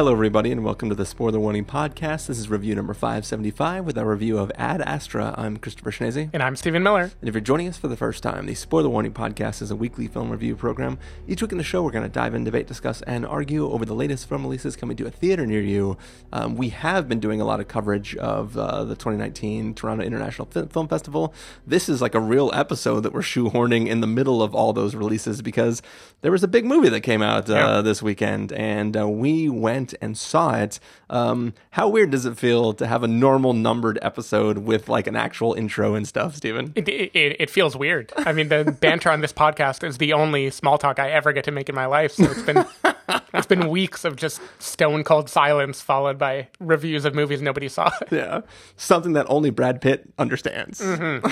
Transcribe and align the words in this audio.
Hello, 0.00 0.12
everybody, 0.12 0.50
and 0.50 0.64
welcome 0.64 0.88
to 0.88 0.94
the 0.94 1.04
Spoiler 1.04 1.38
Warning 1.38 1.66
Podcast. 1.66 2.28
This 2.28 2.38
is 2.38 2.48
review 2.48 2.74
number 2.74 2.94
575 2.94 3.84
with 3.84 3.98
our 3.98 4.06
review 4.06 4.38
of 4.38 4.50
Ad 4.54 4.80
Astra. 4.80 5.34
I'm 5.36 5.58
Christopher 5.58 5.90
Schnese. 5.90 6.30
And 6.32 6.42
I'm 6.42 6.56
Stephen 6.56 6.82
Miller. 6.82 7.12
And 7.20 7.28
if 7.28 7.34
you're 7.34 7.42
joining 7.42 7.68
us 7.68 7.76
for 7.76 7.86
the 7.86 7.98
first 7.98 8.22
time, 8.22 8.46
the 8.46 8.54
Spoiler 8.54 8.88
Warning 8.88 9.12
Podcast 9.12 9.60
is 9.60 9.70
a 9.70 9.76
weekly 9.76 10.08
film 10.08 10.30
review 10.30 10.56
program. 10.56 10.98
Each 11.28 11.42
week 11.42 11.52
in 11.52 11.58
the 11.58 11.64
show, 11.64 11.82
we're 11.82 11.90
going 11.90 12.04
to 12.04 12.08
dive 12.08 12.34
in, 12.34 12.44
debate, 12.44 12.66
discuss, 12.66 13.02
and 13.02 13.26
argue 13.26 13.70
over 13.70 13.84
the 13.84 13.92
latest 13.92 14.26
film 14.26 14.42
releases 14.42 14.74
coming 14.74 14.96
to 14.96 15.06
a 15.06 15.10
theater 15.10 15.44
near 15.44 15.60
you. 15.60 15.98
Um, 16.32 16.56
we 16.56 16.70
have 16.70 17.06
been 17.06 17.20
doing 17.20 17.42
a 17.42 17.44
lot 17.44 17.60
of 17.60 17.68
coverage 17.68 18.16
of 18.16 18.56
uh, 18.56 18.84
the 18.84 18.94
2019 18.94 19.74
Toronto 19.74 20.02
International 20.02 20.46
Film 20.46 20.88
Festival. 20.88 21.34
This 21.66 21.90
is 21.90 22.00
like 22.00 22.14
a 22.14 22.20
real 22.20 22.50
episode 22.54 23.00
that 23.00 23.12
we're 23.12 23.20
shoehorning 23.20 23.86
in 23.86 24.00
the 24.00 24.06
middle 24.06 24.42
of 24.42 24.54
all 24.54 24.72
those 24.72 24.94
releases 24.94 25.42
because 25.42 25.82
there 26.22 26.32
was 26.32 26.42
a 26.42 26.48
big 26.48 26.64
movie 26.64 26.88
that 26.88 27.02
came 27.02 27.20
out 27.20 27.50
uh, 27.50 27.52
yeah. 27.52 27.80
this 27.82 28.02
weekend, 28.02 28.50
and 28.54 28.96
uh, 28.96 29.06
we 29.06 29.50
went 29.50 29.89
went 29.90 30.02
and 30.02 30.16
saw 30.16 30.54
it. 30.54 30.80
Um, 31.08 31.54
how 31.72 31.88
weird 31.88 32.10
does 32.10 32.26
it 32.26 32.36
feel 32.38 32.72
to 32.74 32.86
have 32.86 33.02
a 33.02 33.08
normal 33.08 33.52
numbered 33.52 33.98
episode 34.02 34.58
with 34.58 34.88
like 34.88 35.06
an 35.06 35.16
actual 35.16 35.54
intro 35.54 35.94
and 35.94 36.06
stuff, 36.06 36.36
Stephen? 36.36 36.72
It, 36.74 36.88
it, 36.88 37.36
it 37.40 37.50
feels 37.50 37.76
weird. 37.76 38.12
I 38.16 38.32
mean, 38.32 38.48
the 38.48 38.64
banter 38.80 39.10
on 39.10 39.20
this 39.20 39.32
podcast 39.32 39.86
is 39.86 39.98
the 39.98 40.12
only 40.12 40.50
small 40.50 40.78
talk 40.78 40.98
I 40.98 41.10
ever 41.10 41.32
get 41.32 41.44
to 41.44 41.50
make 41.50 41.68
in 41.68 41.74
my 41.74 41.86
life. 41.86 42.12
So 42.12 42.24
it's 42.24 42.42
been 42.42 42.64
it's 43.34 43.46
been 43.46 43.68
weeks 43.68 44.04
of 44.04 44.16
just 44.16 44.40
stone 44.58 45.04
cold 45.04 45.28
silence 45.28 45.80
followed 45.80 46.18
by 46.18 46.48
reviews 46.58 47.04
of 47.04 47.14
movies 47.14 47.42
nobody 47.42 47.68
saw. 47.68 47.90
yeah, 48.10 48.42
something 48.76 49.12
that 49.14 49.26
only 49.28 49.50
Brad 49.50 49.80
Pitt 49.80 50.08
understands. 50.18 50.80
Mm-hmm. 50.80 51.26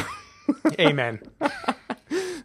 Amen. 0.80 1.20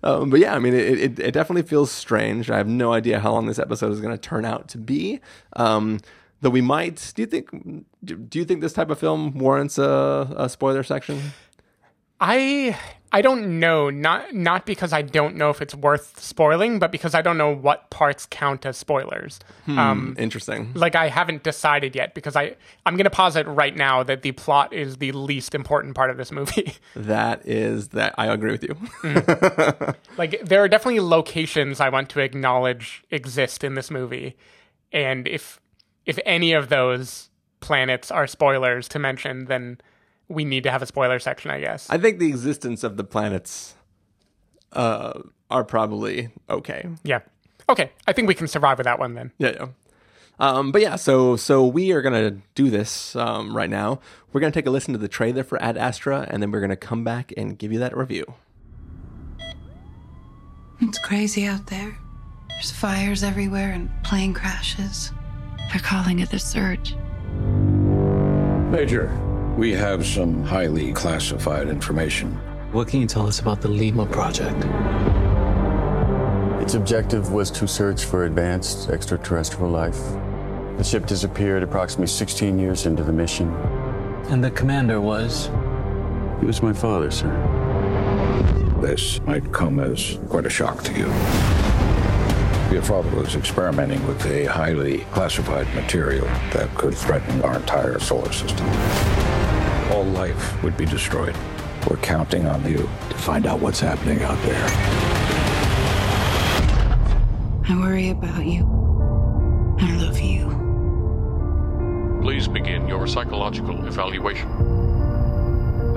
Um, 0.04 0.30
but 0.30 0.40
yeah, 0.40 0.54
I 0.54 0.60
mean, 0.60 0.74
it, 0.74 1.00
it, 1.00 1.20
it, 1.20 1.34
definitely 1.34 1.62
feels 1.64 1.90
strange. 1.90 2.52
I 2.52 2.58
have 2.58 2.68
no 2.68 2.92
idea 2.92 3.22
how 3.22 3.32
long 3.32 3.46
this 3.46 3.58
episode 3.58 3.92
is 3.94 4.02
going 4.02 4.14
to 4.14 4.22
turn 4.22 4.44
out 4.44 4.68
to 4.70 4.78
be. 4.78 5.22
Um, 5.56 6.00
though 6.42 6.50
we 6.50 6.62
might. 6.62 7.14
Do 7.16 7.22
you 7.22 7.26
think? 7.26 7.50
Do 8.04 8.40
you 8.40 8.46
think 8.46 8.62
this 8.62 8.74
type 8.74 8.90
of 8.90 9.00
film 9.00 9.38
warrants 9.38 9.78
a, 9.78 10.34
a 10.38 10.50
spoiler 10.50 10.84
section? 10.84 11.32
I 12.24 12.80
I 13.12 13.22
don't 13.22 13.60
know. 13.60 13.90
Not 13.90 14.34
not 14.34 14.66
because 14.66 14.94
I 14.94 15.02
don't 15.02 15.36
know 15.36 15.50
if 15.50 15.62
it's 15.62 15.76
worth 15.76 16.20
spoiling, 16.22 16.80
but 16.80 16.90
because 16.90 17.14
I 17.14 17.22
don't 17.22 17.38
know 17.38 17.54
what 17.54 17.90
parts 17.90 18.26
count 18.26 18.66
as 18.66 18.78
spoilers. 18.78 19.42
Hmm, 19.66 19.78
um, 19.78 20.16
interesting. 20.18 20.72
Like 20.74 20.96
I 20.96 21.10
haven't 21.10 21.44
decided 21.44 21.98
yet 21.98 22.16
because 22.16 22.38
I 22.38 22.56
I'm 22.86 22.96
going 22.96 23.04
to 23.04 23.10
posit 23.10 23.46
right 23.46 23.76
now 23.76 24.04
that 24.04 24.22
the 24.22 24.32
plot 24.32 24.72
is 24.72 24.98
the 24.98 25.12
least 25.12 25.54
important 25.54 25.96
part 25.96 26.10
of 26.10 26.18
this 26.18 26.32
movie. 26.32 26.76
That 26.96 27.46
is 27.46 27.90
that 27.90 28.16
I 28.18 28.28
agree 28.28 28.52
with 28.52 28.64
you. 28.64 28.76
mm. 29.02 29.96
Like 30.18 30.46
there 30.46 30.64
are 30.64 30.70
definitely 30.70 31.02
locations 31.02 31.82
I 31.82 31.90
want 31.90 32.10
to 32.12 32.22
acknowledge 32.22 33.04
exist 33.12 33.64
in 33.64 33.74
this 33.76 33.92
movie, 33.92 34.38
and 34.94 35.28
if 35.28 35.60
if 36.06 36.18
any 36.26 36.54
of 36.54 36.70
those 36.70 37.30
planets 37.60 38.12
are 38.12 38.28
spoilers 38.28 38.88
to 38.90 39.00
mention, 39.00 39.46
then 39.46 39.80
we 40.30 40.46
need 40.46 40.64
to 40.64 40.72
have 40.72 40.82
a 40.82 40.86
spoiler 40.86 41.20
section, 41.20 41.52
I 41.52 41.60
guess. 41.60 41.90
I 41.90 41.98
think 41.98 42.20
the 42.20 42.28
existence 42.28 42.84
of 42.84 42.98
the 42.98 43.04
planets 43.04 43.76
uh, 44.72 45.22
are 45.50 45.64
probably 45.64 46.30
okay. 46.50 46.88
Yeah. 47.04 47.20
Okay. 47.70 47.92
I 48.08 48.14
think 48.14 48.28
we 48.28 48.34
can 48.34 48.48
survive 48.48 48.78
with 48.78 48.86
that 48.86 49.00
one 49.00 49.14
then. 49.14 49.32
Yeah. 49.38 49.52
yeah. 49.60 49.68
Um, 50.40 50.72
but 50.72 50.82
yeah, 50.82 50.96
so 50.96 51.36
so 51.36 51.66
we 51.66 51.92
are 51.92 52.02
gonna 52.02 52.38
do 52.56 52.70
this 52.70 53.16
um, 53.16 53.56
right 53.56 53.70
now. 53.70 54.00
We're 54.32 54.42
gonna 54.42 54.52
take 54.52 54.66
a 54.66 54.72
listen 54.72 54.94
to 54.94 54.98
the 54.98 55.08
trailer 55.08 55.44
for 55.44 55.62
Ad 55.62 55.78
Astra, 55.78 56.28
and 56.30 56.42
then 56.42 56.52
we're 56.52 56.62
gonna 56.62 56.76
come 56.76 57.04
back 57.04 57.32
and 57.38 57.58
give 57.58 57.72
you 57.72 57.80
that 57.80 57.96
review. 57.96 58.26
It's 60.82 60.98
crazy 60.98 61.46
out 61.46 61.68
there. 61.68 61.96
There's 62.50 62.72
fires 62.72 63.24
everywhere 63.24 63.72
and 63.72 63.90
plane 64.04 64.34
crashes. 64.34 65.12
They're 65.72 65.82
calling 65.82 66.20
it 66.20 66.30
the 66.30 66.40
surge. 66.40 66.96
Major, 68.72 69.08
we 69.58 69.72
have 69.72 70.06
some 70.06 70.44
highly 70.44 70.92
classified 70.94 71.68
information. 71.68 72.32
What 72.72 72.88
can 72.88 73.02
you 73.02 73.08
tell 73.08 73.28
us 73.28 73.40
about 73.40 73.62
the 73.62 73.68
Lima 73.68 74.06
project? 74.08 74.58
Its 76.62 76.74
objective 76.74 77.32
was 77.32 77.52
to 77.52 77.68
search 77.68 78.06
for 78.06 78.26
advanced 78.26 78.90
extraterrestrial 78.90 79.70
life. 79.70 80.00
The 80.78 80.84
ship 80.84 81.06
disappeared 81.06 81.62
approximately 81.62 82.08
16 82.08 82.58
years 82.58 82.88
into 82.88 83.04
the 83.04 83.14
mission. 83.14 83.54
And 84.30 84.44
the 84.44 84.50
commander 84.50 85.00
was? 85.00 85.52
He 86.40 86.48
was 86.48 86.64
my 86.64 86.74
father, 86.74 87.12
sir. 87.12 87.30
This 88.82 89.22
might 89.22 89.52
come 89.54 89.80
as 89.80 90.18
quite 90.30 90.48
a 90.48 90.50
shock 90.50 90.84
to 90.86 90.94
you. 90.94 91.53
Your 92.74 92.82
father 92.82 93.16
was 93.16 93.36
experimenting 93.36 94.06
with 94.08 94.26
a 94.26 94.46
highly 94.46 95.06
classified 95.12 95.74
material 95.76 96.26
that 96.52 96.74
could 96.76 96.96
threaten 96.96 97.42
our 97.44 97.56
entire 97.58 98.00
solar 98.00 98.34
system 98.34 98.68
all 99.94 100.04
life 100.06 100.64
would 100.64 100.76
be 100.76 100.86
destroyed. 100.86 101.36
We're 101.88 101.98
counting 101.98 102.48
on 102.48 102.68
you 102.70 102.78
to 102.78 103.18
find 103.18 103.46
out 103.46 103.60
what's 103.60 103.80
happening 103.80 104.24
out 104.24 104.42
there. 104.44 104.66
I 107.70 107.80
worry 107.80 108.10
about 108.10 108.46
you. 108.46 108.64
I 109.80 109.96
love 109.98 110.20
you. 110.20 110.50
Please 112.22 112.48
begin 112.48 112.88
your 112.88 113.06
psychological 113.06 113.86
evaluation. 113.86 114.50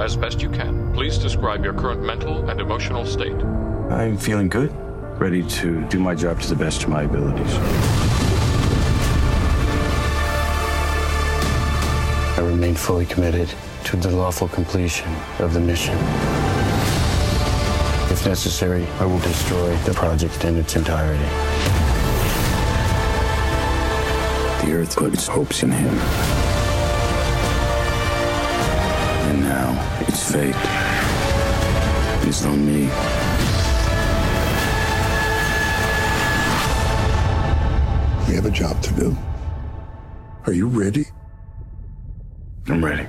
As 0.00 0.16
best 0.16 0.42
you 0.42 0.50
can, 0.50 0.92
please 0.92 1.16
describe 1.16 1.64
your 1.64 1.72
current 1.72 2.02
mental 2.02 2.50
and 2.50 2.60
emotional 2.60 3.06
state. 3.06 3.40
I'm 3.90 4.18
feeling 4.18 4.48
good, 4.48 4.70
ready 5.18 5.42
to 5.42 5.82
do 5.88 5.98
my 5.98 6.14
job 6.14 6.40
to 6.40 6.48
the 6.48 6.54
best 6.54 6.82
of 6.82 6.90
my 6.90 7.02
abilities. 7.04 7.54
I 12.36 12.40
remain 12.40 12.74
fully 12.74 13.06
committed 13.06 13.48
to 13.84 13.96
the 13.96 14.10
lawful 14.10 14.48
completion 14.48 15.10
of 15.38 15.54
the 15.54 15.60
mission. 15.60 15.94
If 18.12 18.26
necessary, 18.26 18.86
I 19.00 19.06
will 19.06 19.20
destroy 19.20 19.74
the 19.78 19.94
project 19.94 20.44
in 20.44 20.58
its 20.58 20.76
entirety. 20.76 21.24
The 24.66 24.74
Earth 24.74 24.96
put 24.96 25.14
its 25.14 25.26
hopes 25.26 25.62
in 25.62 25.70
him. 25.70 25.94
And 29.28 29.40
now 29.40 30.04
its 30.06 30.30
fate 30.30 30.54
is 32.28 32.44
on 32.44 32.66
me. 32.66 33.15
We 38.28 38.34
have 38.34 38.46
a 38.46 38.50
job 38.50 38.82
to 38.82 38.92
do. 38.94 39.16
Are 40.46 40.52
you 40.52 40.66
ready? 40.66 41.06
I'm 42.68 42.84
ready. 42.84 43.06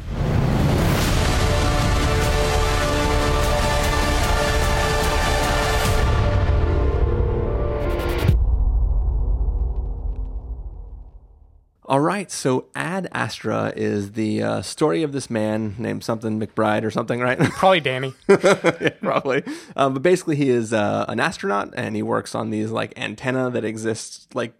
All 11.89 12.01
right, 12.01 12.29
so 12.29 12.66
Ad 12.75 13.07
Astra 13.13 13.72
is 13.75 14.11
the 14.11 14.44
uh, 14.44 14.61
story 14.61 15.03
of 15.03 15.13
this 15.13 15.29
man 15.29 15.73
named 15.79 16.03
something 16.03 16.38
McBride 16.39 16.84
or 16.84 16.91
something, 16.91 17.22
right? 17.22 17.39
Probably 17.39 17.79
Danny. 17.79 18.13
yeah, 18.28 18.89
probably. 19.01 19.44
Um, 19.75 19.94
but 19.94 20.03
basically, 20.03 20.35
he 20.35 20.49
is 20.49 20.73
uh, 20.73 21.05
an 21.07 21.19
astronaut 21.22 21.73
and 21.75 21.95
he 21.95 22.03
works 22.03 22.35
on 22.35 22.49
these 22.49 22.72
like 22.72 22.94
antenna 22.99 23.49
that 23.51 23.63
exists 23.63 24.28
like 24.34 24.53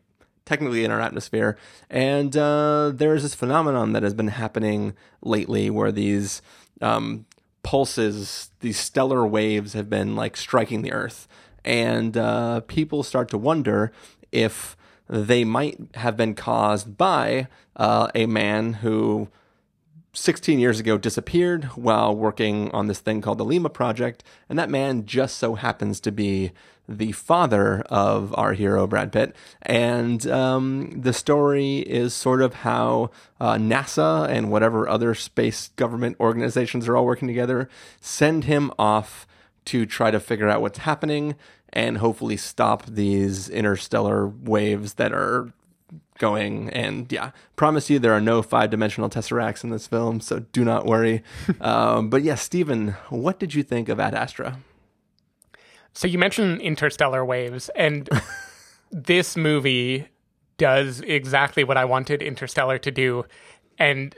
technically 0.47 0.84
in 0.84 0.90
our 0.90 1.02
atmosphere. 1.02 1.58
And 1.90 2.35
uh, 2.35 2.91
there 2.94 3.13
is 3.13 3.24
this 3.24 3.35
phenomenon 3.35 3.91
that 3.91 4.02
has 4.02 4.13
been 4.13 4.30
happening 4.30 4.96
lately 5.22 5.69
where 5.69 5.92
these 5.92 6.42
um, 6.81 7.25
pulses, 7.62 8.50
these 8.62 8.80
stellar 8.80 9.27
waves, 9.27 9.74
have 9.74 9.89
been 9.89 10.16
like 10.16 10.38
striking 10.38 10.81
the 10.81 10.94
Earth, 10.94 11.27
and 11.66 12.16
uh, 12.18 12.62
people 12.62 13.04
start 13.04 13.30
to 13.30 13.38
wonder 13.38 13.92
if 14.31 14.77
they 15.10 15.44
might 15.44 15.77
have 15.95 16.16
been 16.18 16.33
caused 16.33 16.98
by 16.98 17.48
uh, 17.75 18.07
a 18.16 18.25
man 18.25 18.74
who 18.74 19.27
16 20.13 20.60
years 20.60 20.80
ago 20.80 20.98
disappeared 20.98 21.66
while 21.75 22.16
working 22.16 22.72
on 22.72 22.88
this 22.88 23.00
thing 23.00 23.22
called 23.22 23.38
the 23.38 23.45
Lima 23.45 23.69
Project, 23.69 24.24
and 24.50 24.57
that 24.57 24.69
man 24.69 25.06
just 25.06 25.38
so 25.38 25.56
happens 25.56 26.00
to 26.00 26.12
be 26.12 26.51
the 26.88 27.12
father 27.12 27.81
of 27.89 28.34
our 28.38 28.54
hero 28.54 28.88
Brad 28.88 29.12
Pitt. 29.12 29.36
And 29.62 30.25
um, 30.28 30.94
the 30.95 31.13
story 31.13 31.80
is 31.80 32.13
sort 32.13 32.42
of 32.42 32.56
how 32.56 33.12
uh, 33.39 33.56
NASA 33.56 34.28
and 34.30 34.50
whatever 34.50 34.88
other 34.88 35.13
space 35.13 35.69
government 35.75 36.18
organizations 36.19 36.88
are 36.88 36.95
all 36.95 37.06
working 37.06 37.28
together 37.28 37.69
send 38.00 38.45
him 38.45 38.72
off 38.80 39.28
to 39.66 39.86
try 39.86 40.12
to 40.12 40.19
figure 40.19 40.48
out 40.48 40.62
what's 40.62 40.80
happening 40.80 41.36
and 41.74 41.98
hopefully 41.98 42.38
stop 42.38 42.86
these 42.86 43.50
interstellar 43.50 44.28
waves 44.28 44.94
that 44.94 45.12
are 45.12 45.51
going. 46.18 46.69
And 46.69 47.12
yeah, 47.12 47.31
promise 47.56 47.89
you 47.89 48.00
there 48.00 48.13
are 48.13 48.22
no 48.22 48.42
five 48.42 48.69
dimensional 48.69 49.10
tesseracts 49.10 49.63
in 49.63 49.69
this 49.69 49.88
film, 49.88 50.22
so 50.22 50.39
do 50.39 50.63
not 50.63 50.86
worry. 50.86 51.24
um, 51.62 52.10
but 52.10 52.24
yeah, 52.24 52.36
Stephen, 52.36 52.95
what 53.10 53.39
did 53.39 53.54
you 53.54 53.63
think 53.63 53.89
of 53.89 54.00
Ad 54.00 54.16
Astra? 54.16 54.57
So 55.98 56.08
you 56.08 56.20
mentioned 56.20 56.62
interstellar 56.62 57.26
waves, 57.26 57.70
and 57.70 58.08
this 58.92 59.36
movie 59.36 60.08
does 60.60 61.02
exactly 61.02 61.64
what 61.64 61.76
I 61.76 61.86
wanted 61.86 62.22
Interstellar 62.22 62.78
to 62.78 62.92
do. 62.92 63.26
And 63.80 64.14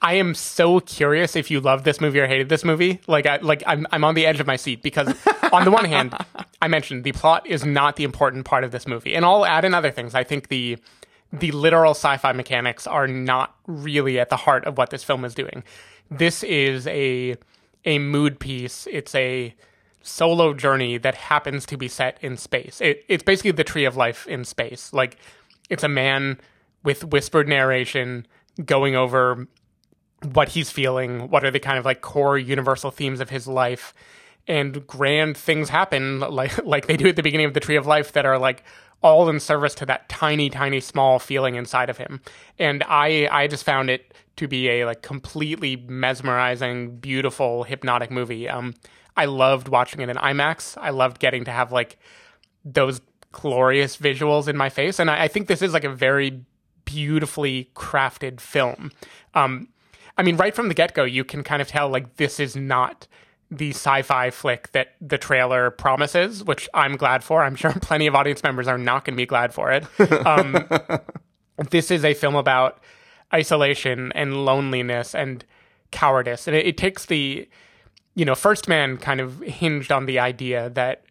I 0.00 0.14
am 0.14 0.34
so 0.34 0.80
curious 0.80 1.36
if 1.36 1.50
you 1.50 1.60
love 1.60 1.84
this 1.84 2.00
movie 2.00 2.18
or 2.18 2.26
hated 2.26 2.48
this 2.48 2.64
movie. 2.64 3.02
Like, 3.06 3.26
I, 3.26 3.36
like 3.36 3.62
I'm, 3.66 3.86
I'm 3.90 4.04
on 4.04 4.14
the 4.14 4.24
edge 4.24 4.40
of 4.40 4.46
my 4.46 4.56
seat 4.56 4.80
because, 4.80 5.14
on 5.52 5.66
the 5.66 5.70
one 5.70 5.84
hand, 5.84 6.14
I 6.62 6.68
mentioned 6.68 7.04
the 7.04 7.12
plot 7.12 7.46
is 7.46 7.62
not 7.62 7.96
the 7.96 8.04
important 8.04 8.46
part 8.46 8.64
of 8.64 8.70
this 8.70 8.86
movie, 8.86 9.14
and 9.14 9.22
I'll 9.22 9.44
add 9.44 9.66
in 9.66 9.74
other 9.74 9.90
things. 9.90 10.14
I 10.14 10.24
think 10.24 10.48
the 10.48 10.78
the 11.30 11.50
literal 11.50 11.90
sci-fi 11.90 12.32
mechanics 12.32 12.86
are 12.86 13.06
not 13.06 13.54
really 13.66 14.18
at 14.18 14.30
the 14.30 14.36
heart 14.36 14.64
of 14.64 14.78
what 14.78 14.88
this 14.88 15.04
film 15.04 15.26
is 15.26 15.34
doing. 15.34 15.62
This 16.10 16.42
is 16.42 16.86
a 16.86 17.36
a 17.84 17.98
mood 17.98 18.40
piece. 18.40 18.88
It's 18.90 19.14
a 19.14 19.54
solo 20.08 20.54
journey 20.54 20.98
that 20.98 21.14
happens 21.14 21.66
to 21.66 21.76
be 21.76 21.88
set 21.88 22.18
in 22.20 22.36
space. 22.36 22.80
It, 22.80 23.04
it's 23.08 23.22
basically 23.22 23.52
the 23.52 23.64
tree 23.64 23.84
of 23.84 23.96
life 23.96 24.26
in 24.26 24.44
space. 24.44 24.92
Like 24.92 25.16
it's 25.70 25.84
a 25.84 25.88
man 25.88 26.40
with 26.84 27.04
whispered 27.04 27.48
narration 27.48 28.26
going 28.64 28.96
over 28.96 29.46
what 30.32 30.48
he's 30.50 30.70
feeling, 30.70 31.30
what 31.30 31.44
are 31.44 31.50
the 31.50 31.60
kind 31.60 31.78
of 31.78 31.84
like 31.84 32.00
core 32.00 32.38
universal 32.38 32.90
themes 32.90 33.20
of 33.20 33.30
his 33.30 33.46
life, 33.46 33.94
and 34.46 34.86
grand 34.86 35.36
things 35.36 35.68
happen 35.68 36.20
like 36.20 36.64
like 36.64 36.86
they 36.86 36.96
do 36.96 37.08
at 37.08 37.16
the 37.16 37.22
beginning 37.22 37.46
of 37.46 37.54
the 37.54 37.60
Tree 37.60 37.76
of 37.76 37.86
Life 37.86 38.12
that 38.12 38.26
are 38.26 38.38
like 38.38 38.64
all 39.00 39.28
in 39.28 39.38
service 39.38 39.74
to 39.76 39.86
that 39.86 40.08
tiny, 40.08 40.50
tiny, 40.50 40.80
small 40.80 41.20
feeling 41.20 41.54
inside 41.54 41.88
of 41.88 41.98
him. 41.98 42.20
And 42.58 42.82
I 42.88 43.28
I 43.30 43.46
just 43.46 43.64
found 43.64 43.90
it 43.90 44.14
to 44.36 44.48
be 44.48 44.68
a 44.68 44.86
like 44.86 45.02
completely 45.02 45.76
mesmerizing, 45.76 46.96
beautiful, 46.96 47.64
hypnotic 47.64 48.10
movie. 48.10 48.48
Um, 48.48 48.74
I 49.18 49.24
loved 49.24 49.66
watching 49.66 50.00
it 50.00 50.08
in 50.08 50.16
IMAX. 50.16 50.78
I 50.80 50.90
loved 50.90 51.18
getting 51.18 51.44
to 51.44 51.50
have 51.50 51.72
like 51.72 51.98
those 52.64 53.00
glorious 53.32 53.96
visuals 53.96 54.46
in 54.46 54.56
my 54.56 54.68
face, 54.68 54.98
and 54.98 55.10
I, 55.10 55.24
I 55.24 55.28
think 55.28 55.48
this 55.48 55.60
is 55.60 55.72
like 55.72 55.84
a 55.84 55.90
very 55.90 56.42
beautifully 56.84 57.70
crafted 57.74 58.40
film. 58.40 58.92
Um, 59.34 59.68
I 60.16 60.22
mean, 60.22 60.36
right 60.36 60.54
from 60.54 60.68
the 60.68 60.74
get 60.74 60.94
go, 60.94 61.04
you 61.04 61.24
can 61.24 61.42
kind 61.42 61.60
of 61.60 61.68
tell 61.68 61.88
like 61.88 62.16
this 62.16 62.38
is 62.38 62.54
not 62.54 63.08
the 63.50 63.70
sci-fi 63.70 64.30
flick 64.30 64.70
that 64.72 64.94
the 65.00 65.18
trailer 65.18 65.70
promises, 65.70 66.44
which 66.44 66.68
I'm 66.72 66.96
glad 66.96 67.24
for. 67.24 67.42
I'm 67.42 67.56
sure 67.56 67.72
plenty 67.82 68.06
of 68.06 68.14
audience 68.14 68.42
members 68.42 68.68
are 68.68 68.78
not 68.78 69.04
going 69.04 69.14
to 69.14 69.20
be 69.20 69.26
glad 69.26 69.52
for 69.52 69.72
it. 69.72 69.84
Um, 70.26 70.68
this 71.70 71.90
is 71.90 72.04
a 72.04 72.14
film 72.14 72.36
about 72.36 72.80
isolation 73.34 74.12
and 74.14 74.44
loneliness 74.44 75.14
and 75.14 75.44
cowardice, 75.90 76.46
and 76.46 76.56
it, 76.56 76.66
it 76.66 76.76
takes 76.76 77.06
the, 77.06 77.48
you 78.18 78.24
know, 78.24 78.34
First 78.34 78.66
Man 78.66 78.96
kind 78.96 79.20
of 79.20 79.38
hinged 79.40 79.92
on 79.92 80.06
the 80.06 80.18
idea 80.18 80.70
that 80.70 81.04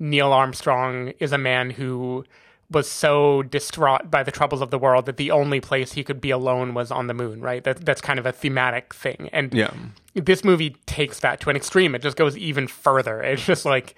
Neil 0.00 0.32
Armstrong 0.32 1.12
is 1.20 1.30
a 1.30 1.38
man 1.38 1.70
who 1.70 2.24
was 2.72 2.90
so 2.90 3.42
distraught 3.44 4.10
by 4.10 4.24
the 4.24 4.32
troubles 4.32 4.60
of 4.60 4.70
the 4.70 4.78
world 4.78 5.06
that 5.06 5.16
the 5.16 5.30
only 5.30 5.60
place 5.60 5.92
he 5.92 6.02
could 6.02 6.20
be 6.20 6.30
alone 6.30 6.74
was 6.74 6.90
on 6.90 7.06
the 7.06 7.14
moon, 7.14 7.40
right? 7.40 7.62
That 7.62 7.84
that's 7.84 8.00
kind 8.00 8.18
of 8.18 8.26
a 8.26 8.32
thematic 8.32 8.92
thing. 8.92 9.28
And 9.32 9.54
Yeah. 9.54 9.70
this 10.14 10.42
movie 10.42 10.70
takes 10.86 11.20
that 11.20 11.38
to 11.42 11.50
an 11.50 11.56
extreme. 11.56 11.94
It 11.94 12.02
just 12.02 12.16
goes 12.16 12.36
even 12.36 12.66
further. 12.66 13.22
It's 13.22 13.46
just 13.46 13.64
like 13.64 13.94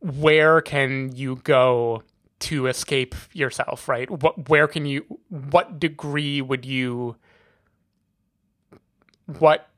where 0.00 0.60
can 0.60 1.16
you 1.16 1.36
go 1.44 2.02
to 2.40 2.66
escape 2.66 3.14
yourself, 3.32 3.88
right? 3.88 4.10
What 4.10 4.50
where 4.50 4.68
can 4.68 4.84
you 4.84 5.04
what 5.30 5.80
degree 5.80 6.42
would 6.42 6.66
you 6.66 7.16
what 9.38 9.69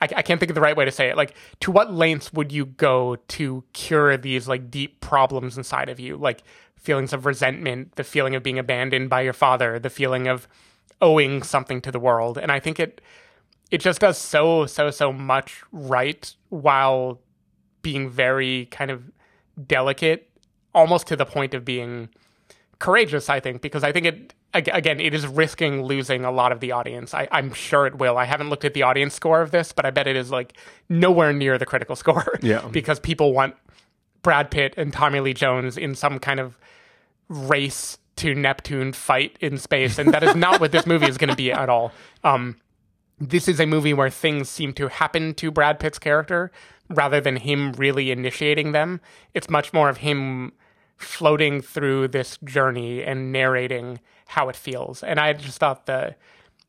I, 0.00 0.08
I 0.16 0.22
can't 0.22 0.38
think 0.38 0.50
of 0.50 0.54
the 0.54 0.60
right 0.60 0.76
way 0.76 0.84
to 0.84 0.90
say 0.92 1.08
it. 1.08 1.16
Like, 1.16 1.34
to 1.60 1.70
what 1.70 1.92
lengths 1.92 2.32
would 2.32 2.52
you 2.52 2.66
go 2.66 3.16
to 3.28 3.64
cure 3.72 4.16
these 4.16 4.48
like 4.48 4.70
deep 4.70 5.00
problems 5.00 5.56
inside 5.56 5.88
of 5.88 5.98
you, 5.98 6.16
like 6.16 6.42
feelings 6.76 7.12
of 7.12 7.26
resentment, 7.26 7.96
the 7.96 8.04
feeling 8.04 8.34
of 8.34 8.42
being 8.42 8.58
abandoned 8.58 9.10
by 9.10 9.22
your 9.22 9.32
father, 9.32 9.78
the 9.78 9.90
feeling 9.90 10.28
of 10.28 10.48
owing 11.00 11.42
something 11.42 11.80
to 11.82 11.90
the 11.90 11.98
world? 11.98 12.38
And 12.38 12.52
I 12.52 12.60
think 12.60 12.78
it 12.78 13.00
it 13.70 13.80
just 13.80 14.00
does 14.00 14.18
so 14.18 14.66
so 14.66 14.90
so 14.90 15.12
much 15.12 15.62
right 15.72 16.34
while 16.50 17.20
being 17.82 18.08
very 18.08 18.66
kind 18.66 18.90
of 18.90 19.10
delicate, 19.66 20.30
almost 20.74 21.06
to 21.08 21.16
the 21.16 21.26
point 21.26 21.54
of 21.54 21.64
being 21.64 22.08
courageous. 22.78 23.28
I 23.28 23.40
think 23.40 23.62
because 23.62 23.82
I 23.84 23.92
think 23.92 24.06
it 24.06 24.34
again 24.54 25.00
it 25.00 25.14
is 25.14 25.26
risking 25.26 25.82
losing 25.82 26.24
a 26.24 26.30
lot 26.30 26.52
of 26.52 26.60
the 26.60 26.72
audience. 26.72 27.14
I, 27.14 27.28
I'm 27.30 27.52
sure 27.52 27.86
it 27.86 27.96
will. 27.98 28.18
I 28.18 28.24
haven't 28.24 28.50
looked 28.50 28.64
at 28.64 28.74
the 28.74 28.82
audience 28.82 29.14
score 29.14 29.40
of 29.40 29.50
this, 29.50 29.72
but 29.72 29.84
I 29.84 29.90
bet 29.90 30.06
it 30.06 30.16
is 30.16 30.30
like 30.30 30.54
nowhere 30.88 31.32
near 31.32 31.58
the 31.58 31.66
critical 31.66 31.96
score. 32.02 32.38
Yeah. 32.42 32.66
because 32.70 33.00
people 33.00 33.32
want 33.32 33.54
Brad 34.22 34.50
Pitt 34.50 34.74
and 34.76 34.92
Tommy 34.92 35.20
Lee 35.20 35.34
Jones 35.34 35.76
in 35.76 35.94
some 35.94 36.18
kind 36.18 36.38
of 36.40 36.58
race 37.28 37.98
to 38.16 38.34
Neptune 38.34 38.92
fight 38.92 39.36
in 39.40 39.56
space, 39.56 39.98
and 39.98 40.12
that 40.12 40.22
is 40.22 40.34
not 40.36 40.60
what 40.60 40.70
this 40.70 40.86
movie 40.86 41.06
is 41.06 41.16
going 41.18 41.30
to 41.30 41.36
be 41.36 41.50
at 41.50 41.68
all. 41.68 41.92
Um, 42.22 42.56
this 43.18 43.48
is 43.48 43.58
a 43.58 43.66
movie 43.66 43.94
where 43.94 44.10
things 44.10 44.48
seem 44.48 44.72
to 44.74 44.88
happen 44.88 45.34
to 45.34 45.50
Brad 45.50 45.80
Pitt's 45.80 45.98
character 45.98 46.52
rather 46.90 47.20
than 47.20 47.36
him 47.36 47.72
really 47.72 48.10
initiating 48.10 48.72
them. 48.72 49.00
It's 49.34 49.48
much 49.48 49.72
more 49.72 49.88
of 49.88 49.98
him 49.98 50.52
floating 51.02 51.60
through 51.60 52.08
this 52.08 52.38
journey 52.44 53.02
and 53.02 53.32
narrating 53.32 54.00
how 54.26 54.48
it 54.48 54.56
feels. 54.56 55.02
And 55.02 55.20
I 55.20 55.32
just 55.32 55.58
thought 55.58 55.86
the 55.86 56.16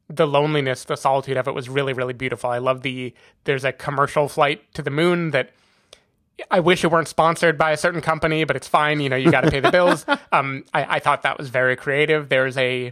the 0.10 0.28
loneliness, 0.28 0.84
the 0.84 0.96
solitude 0.98 1.38
of 1.38 1.48
it 1.48 1.54
was 1.54 1.70
really, 1.70 1.94
really 1.94 2.14
beautiful. 2.14 2.50
I 2.50 2.58
love 2.58 2.82
the 2.82 3.14
there's 3.46 3.64
a 3.64 3.72
commercial 3.72 4.28
flight 4.28 4.74
to 4.74 4.82
the 4.82 4.92
moon 4.92 5.32
that 5.32 5.52
I 6.52 6.60
wish 6.60 6.84
it 6.84 6.92
weren't 6.92 7.08
sponsored 7.08 7.58
by 7.58 7.72
a 7.72 7.78
certain 7.78 8.02
company, 8.02 8.44
but 8.44 8.56
it's 8.56 8.68
fine. 8.68 9.00
You 9.00 9.10
know, 9.10 9.16
you 9.16 9.32
got 9.32 9.42
to 9.42 9.52
pay 9.52 9.60
the 9.60 9.72
bills. 9.72 10.06
Um, 10.32 10.66
I, 10.74 10.96
I 10.96 11.00
thought 11.00 11.22
that 11.22 11.38
was 11.38 11.50
very 11.50 11.76
creative. 11.76 12.30
There's 12.30 12.58
a 12.58 12.92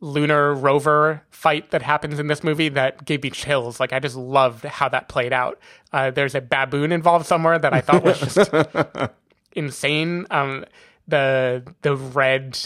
lunar 0.00 0.52
rover 0.52 1.22
fight 1.30 1.70
that 1.70 1.80
happens 1.80 2.18
in 2.18 2.26
this 2.26 2.44
movie 2.44 2.68
that 2.68 3.06
gave 3.06 3.22
me 3.22 3.30
chills. 3.30 3.80
Like 3.80 3.94
I 3.94 3.98
just 3.98 4.14
loved 4.14 4.64
how 4.64 4.90
that 4.90 5.08
played 5.08 5.32
out. 5.32 5.58
Uh, 5.90 6.10
there's 6.10 6.34
a 6.34 6.42
baboon 6.42 6.92
involved 6.92 7.24
somewhere 7.24 7.58
that 7.58 7.72
I 7.72 7.80
thought 7.80 8.04
was 8.04 8.20
just 8.20 8.36
insane. 9.56 10.26
Um, 10.30 10.64
the 11.08 11.62
the 11.82 11.96
red 11.96 12.58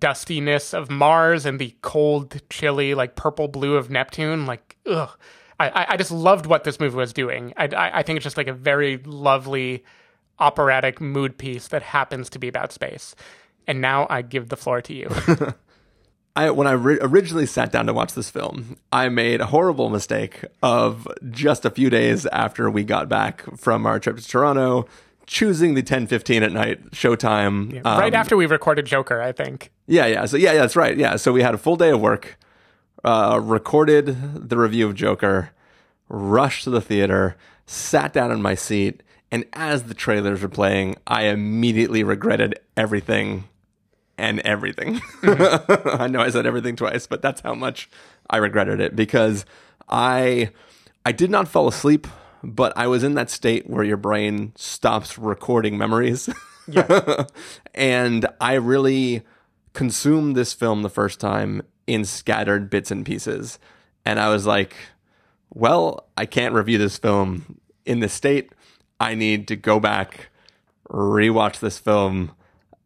dustiness 0.00 0.74
of 0.74 0.90
Mars 0.90 1.46
and 1.46 1.58
the 1.58 1.74
cold, 1.82 2.40
chilly, 2.50 2.94
like 2.94 3.14
purple 3.16 3.48
blue 3.48 3.76
of 3.76 3.90
Neptune. 3.90 4.46
Like, 4.46 4.76
ugh. 4.86 5.10
I, 5.58 5.86
I- 5.90 5.96
just 5.96 6.10
loved 6.10 6.44
what 6.46 6.64
this 6.64 6.78
movie 6.78 6.96
was 6.96 7.14
doing. 7.14 7.54
I, 7.56 7.68
I, 7.74 8.02
think 8.02 8.18
it's 8.18 8.24
just 8.24 8.36
like 8.36 8.46
a 8.46 8.52
very 8.52 8.98
lovely 8.98 9.84
operatic 10.38 11.00
mood 11.00 11.38
piece 11.38 11.68
that 11.68 11.82
happens 11.82 12.28
to 12.30 12.38
be 12.38 12.48
about 12.48 12.72
space. 12.72 13.14
And 13.66 13.80
now 13.80 14.06
I 14.10 14.20
give 14.20 14.50
the 14.50 14.56
floor 14.56 14.82
to 14.82 14.92
you. 14.92 15.08
I 16.36 16.50
when 16.50 16.66
I 16.66 16.72
ri- 16.72 16.98
originally 17.00 17.46
sat 17.46 17.72
down 17.72 17.86
to 17.86 17.94
watch 17.94 18.12
this 18.12 18.28
film, 18.28 18.76
I 18.92 19.08
made 19.08 19.40
a 19.40 19.46
horrible 19.46 19.88
mistake 19.88 20.44
of 20.62 21.08
just 21.30 21.64
a 21.64 21.70
few 21.70 21.88
days 21.88 22.26
after 22.26 22.70
we 22.70 22.84
got 22.84 23.08
back 23.08 23.42
from 23.56 23.86
our 23.86 23.98
trip 23.98 24.18
to 24.18 24.28
Toronto, 24.28 24.86
choosing 25.26 25.74
the 25.74 25.82
10:15 25.82 26.42
at 26.42 26.52
night 26.52 26.90
showtime. 26.92 27.82
right 27.84 28.14
um, 28.14 28.14
after 28.14 28.36
we 28.36 28.46
recorded 28.46 28.86
Joker, 28.86 29.20
I 29.20 29.32
think. 29.32 29.70
Yeah, 29.86 30.06
yeah. 30.06 30.26
So 30.26 30.36
yeah, 30.36 30.52
yeah, 30.52 30.60
that's 30.60 30.76
right. 30.76 30.96
Yeah, 30.96 31.16
so 31.16 31.32
we 31.32 31.42
had 31.42 31.54
a 31.54 31.58
full 31.58 31.76
day 31.76 31.90
of 31.90 32.00
work, 32.00 32.38
uh, 33.04 33.40
recorded 33.42 34.48
the 34.48 34.56
review 34.56 34.86
of 34.86 34.94
Joker, 34.94 35.50
rushed 36.08 36.64
to 36.64 36.70
the 36.70 36.80
theater, 36.80 37.36
sat 37.66 38.12
down 38.12 38.30
in 38.30 38.40
my 38.40 38.54
seat, 38.54 39.02
and 39.30 39.44
as 39.52 39.84
the 39.84 39.94
trailers 39.94 40.42
were 40.42 40.48
playing, 40.48 40.96
I 41.06 41.24
immediately 41.24 42.04
regretted 42.04 42.58
everything 42.76 43.44
and 44.18 44.40
everything. 44.40 45.00
I 45.22 46.08
know 46.10 46.20
I 46.20 46.30
said 46.30 46.46
everything 46.46 46.76
twice, 46.76 47.06
but 47.06 47.22
that's 47.22 47.40
how 47.40 47.54
much 47.54 47.88
I 48.30 48.38
regretted 48.38 48.80
it 48.80 48.96
because 48.96 49.44
I 49.88 50.50
I 51.04 51.12
did 51.12 51.30
not 51.30 51.48
fall 51.48 51.68
asleep, 51.68 52.06
but 52.46 52.72
I 52.76 52.86
was 52.86 53.02
in 53.02 53.14
that 53.14 53.28
state 53.28 53.68
where 53.68 53.84
your 53.84 53.96
brain 53.96 54.52
stops 54.56 55.18
recording 55.18 55.76
memories. 55.78 56.28
Yeah. 56.68 57.26
and 57.76 58.26
I 58.40 58.54
really 58.54 59.22
consumed 59.72 60.34
this 60.34 60.52
film 60.52 60.82
the 60.82 60.90
first 60.90 61.20
time 61.20 61.62
in 61.86 62.04
scattered 62.04 62.68
bits 62.70 62.90
and 62.90 63.06
pieces. 63.06 63.60
And 64.04 64.18
I 64.18 64.30
was 64.30 64.46
like, 64.46 64.74
well, 65.54 66.08
I 66.18 66.26
can't 66.26 66.54
review 66.54 66.76
this 66.76 66.98
film 66.98 67.60
in 67.84 68.00
this 68.00 68.12
state. 68.12 68.50
I 68.98 69.14
need 69.14 69.46
to 69.46 69.54
go 69.54 69.78
back, 69.78 70.30
rewatch 70.90 71.60
this 71.60 71.78
film, 71.78 72.32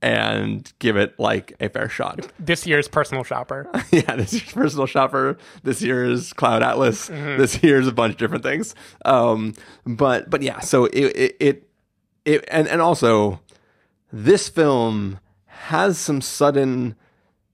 and 0.02 0.72
give 0.78 0.96
it 0.96 1.18
like 1.18 1.54
a 1.60 1.68
fair 1.68 1.88
shot. 1.88 2.26
This 2.38 2.66
year's 2.66 2.88
personal 2.88 3.24
shopper. 3.24 3.70
yeah, 3.90 4.16
this 4.16 4.32
year's 4.32 4.52
personal 4.52 4.86
shopper. 4.86 5.36
This 5.62 5.82
year's 5.82 6.32
Cloud 6.32 6.62
Atlas. 6.62 7.08
This 7.08 7.62
year's 7.62 7.86
a 7.86 7.92
bunch 7.92 8.12
of 8.12 8.18
different 8.18 8.42
things. 8.42 8.74
Um, 9.04 9.54
but 9.84 10.30
but 10.30 10.42
yeah, 10.42 10.60
so 10.60 10.86
it 10.86 11.04
it, 11.16 11.36
it 11.40 11.68
it 12.24 12.44
and 12.48 12.66
and 12.68 12.80
also 12.80 13.40
this 14.12 14.48
film 14.48 15.20
has 15.46 15.98
some 15.98 16.20
sudden 16.20 16.96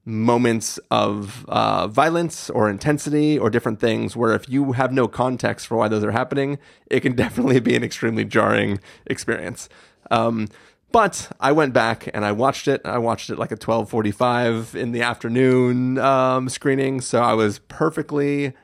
moments 0.05 0.79
of 0.89 1.45
uh, 1.49 1.89
violence 1.89 2.49
or 2.51 2.71
intensity 2.71 3.37
or 3.37 3.51
different 3.51 3.81
things 3.81 4.17
where 4.17 4.35
if 4.35 4.49
you 4.49 4.73
have 4.73 4.93
no 4.93 5.09
context 5.09 5.67
for 5.67 5.77
why 5.77 5.89
those 5.89 6.05
are 6.05 6.13
happening, 6.13 6.59
it 6.87 7.01
can 7.01 7.13
definitely 7.17 7.59
be 7.61 7.75
an 7.75 7.83
extremely 7.83 8.25
jarring 8.25 8.79
experience. 9.07 9.69
Um, 10.11 10.49
but 10.97 11.31
I 11.39 11.53
went 11.53 11.75
back 11.75 12.09
and 12.15 12.25
I 12.25 12.33
watched 12.33 12.67
it. 12.67 12.81
I 12.87 12.97
watched 12.97 13.29
it 13.29 13.39
like 13.39 13.53
a 13.53 13.57
12:45 13.57 14.75
in 14.75 14.93
the 14.93 15.03
afternoon 15.03 15.99
um, 15.99 16.49
screening, 16.49 17.03
so 17.03 17.21
I 17.21 17.35
was 17.35 17.59
perfectly 17.59 18.55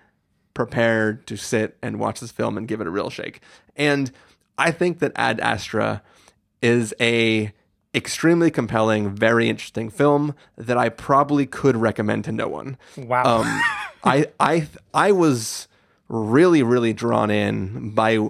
prepared 0.54 1.26
to 1.26 1.36
sit 1.36 1.76
and 1.82 1.98
watch 1.98 2.20
this 2.20 2.32
film 2.32 2.56
and 2.56 2.66
give 2.66 2.80
it 2.80 2.86
a 2.86 2.90
real 2.90 3.10
shake. 3.10 3.42
And 3.76 4.10
I 4.56 4.70
think 4.70 5.00
that 5.00 5.12
Ad 5.14 5.40
Astra 5.40 6.02
is 6.62 6.94
a 6.98 7.52
extremely 7.94 8.50
compelling, 8.50 9.14
very 9.14 9.50
interesting 9.50 9.90
film 9.90 10.34
that 10.56 10.78
I 10.78 10.88
probably 10.88 11.44
could 11.44 11.76
recommend 11.76 12.24
to 12.24 12.32
no 12.32 12.48
one. 12.48 12.78
Wow. 12.96 13.42
Um, 13.42 13.60
I 14.04 14.28
I 14.40 14.68
I 14.94 15.12
was 15.12 15.68
really 16.08 16.62
really 16.62 16.94
drawn 16.94 17.30
in 17.30 17.90
by 17.90 18.26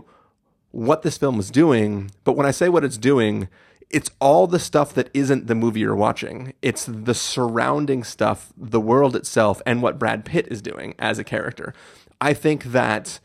what 0.73 1.03
this 1.03 1.17
film 1.19 1.37
was 1.37 1.53
doing, 1.53 2.11
but 2.25 2.33
when 2.33 2.47
I 2.47 2.51
say 2.51 2.69
what 2.69 2.83
it's 2.83 2.99
doing, 2.99 3.49
it's 3.93 4.11
all 4.21 4.47
the 4.47 4.59
stuff 4.59 4.95
that 4.95 5.11
isn't 5.13 5.47
the 5.47 5.55
movie 5.55 5.81
you're 5.81 5.95
watching. 5.95 6.55
It's 6.63 6.87
the 6.87 7.15
surrounding 7.15 8.03
stuff, 8.03 8.53
the 8.57 8.81
world 8.81 9.15
itself, 9.15 9.61
and 9.67 9.83
what 9.83 9.99
Brad 9.99 10.25
Pitt 10.25 10.49
is 10.49 10.63
doing 10.63 10.95
as 10.99 11.19
a 11.19 11.25
character. 11.25 11.75
I 12.21 12.33
think 12.33 12.65
that 12.65 13.21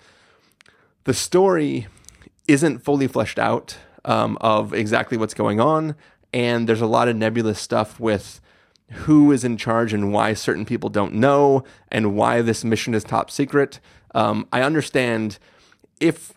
the 1.06 1.14
story 1.14 1.88
isn't 2.48 2.80
fully 2.80 3.08
fleshed 3.08 3.40
out 3.40 3.78
um, 4.04 4.38
of 4.42 4.74
exactly 4.74 5.18
what's 5.18 5.34
going 5.34 5.60
on, 5.62 5.96
and 6.34 6.68
there's 6.68 6.82
a 6.82 6.88
lot 6.88 7.08
of 7.08 7.16
nebulous 7.16 7.60
stuff 7.60 8.00
with 8.00 8.42
who 8.92 9.32
is 9.32 9.44
in 9.44 9.58
charge 9.58 9.94
and 9.94 10.14
why 10.14 10.34
certain 10.34 10.66
people 10.66 10.90
don't 10.90 11.14
know, 11.14 11.64
and 11.90 12.16
why 12.16 12.42
this 12.42 12.64
mission 12.66 12.94
is 12.94 13.04
top 13.04 13.32
secret. 13.32 13.80
Um, 14.14 14.48
I 14.52 14.62
understand 14.62 15.40
if 16.02 16.34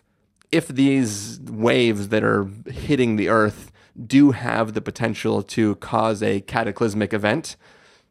if 0.51 0.67
these 0.67 1.39
waves 1.41 2.09
that 2.09 2.23
are 2.23 2.49
hitting 2.67 3.15
the 3.15 3.29
Earth 3.29 3.70
do 4.07 4.31
have 4.31 4.73
the 4.73 4.81
potential 4.81 5.41
to 5.43 5.75
cause 5.75 6.21
a 6.23 6.41
cataclysmic 6.41 7.13
event, 7.13 7.55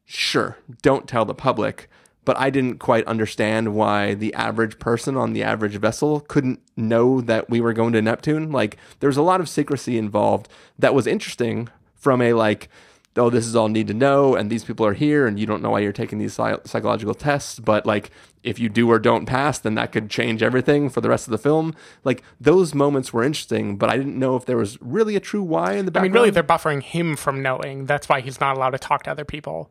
sure, 0.04 0.58
don't 0.82 1.08
tell 1.08 1.24
the 1.24 1.34
public. 1.34 1.88
But 2.24 2.38
I 2.38 2.50
didn't 2.50 2.78
quite 2.78 3.06
understand 3.06 3.74
why 3.74 4.14
the 4.14 4.34
average 4.34 4.78
person 4.78 5.16
on 5.16 5.32
the 5.32 5.42
average 5.42 5.76
vessel 5.76 6.20
couldn't 6.20 6.60
know 6.76 7.20
that 7.22 7.48
we 7.48 7.60
were 7.60 7.72
going 7.72 7.94
to 7.94 8.02
Neptune. 8.02 8.52
Like, 8.52 8.76
there's 9.00 9.16
a 9.16 9.22
lot 9.22 9.40
of 9.40 9.48
secrecy 9.48 9.96
involved 9.96 10.48
that 10.78 10.94
was 10.94 11.06
interesting 11.06 11.68
from 11.94 12.20
a 12.20 12.34
like, 12.34 12.68
oh, 13.16 13.28
this 13.30 13.46
is 13.46 13.56
all 13.56 13.68
need 13.68 13.88
to 13.88 13.94
know, 13.94 14.34
and 14.34 14.50
these 14.50 14.64
people 14.64 14.86
are 14.86 14.94
here, 14.94 15.26
and 15.26 15.38
you 15.38 15.46
don't 15.46 15.62
know 15.62 15.70
why 15.70 15.80
you're 15.80 15.92
taking 15.92 16.18
these 16.18 16.34
psychological 16.34 17.14
tests. 17.14 17.58
But 17.58 17.84
like, 17.84 18.10
if 18.42 18.58
you 18.58 18.68
do 18.68 18.90
or 18.90 18.98
don't 18.98 19.26
pass, 19.26 19.58
then 19.58 19.74
that 19.74 19.92
could 19.92 20.08
change 20.08 20.42
everything 20.42 20.88
for 20.88 21.00
the 21.00 21.08
rest 21.08 21.26
of 21.26 21.32
the 21.32 21.38
film. 21.38 21.74
Like, 22.04 22.22
those 22.40 22.74
moments 22.74 23.12
were 23.12 23.24
interesting, 23.24 23.76
but 23.76 23.90
I 23.90 23.96
didn't 23.96 24.18
know 24.18 24.36
if 24.36 24.46
there 24.46 24.56
was 24.56 24.78
really 24.80 25.16
a 25.16 25.20
true 25.20 25.42
why 25.42 25.72
in 25.74 25.86
the 25.86 25.90
background. 25.90 26.04
I 26.04 26.08
mean, 26.08 26.12
really, 26.12 26.30
they're 26.30 26.42
buffering 26.42 26.82
him 26.82 27.16
from 27.16 27.42
knowing. 27.42 27.86
That's 27.86 28.08
why 28.08 28.20
he's 28.20 28.40
not 28.40 28.56
allowed 28.56 28.70
to 28.70 28.78
talk 28.78 29.02
to 29.02 29.10
other 29.10 29.24
people. 29.24 29.70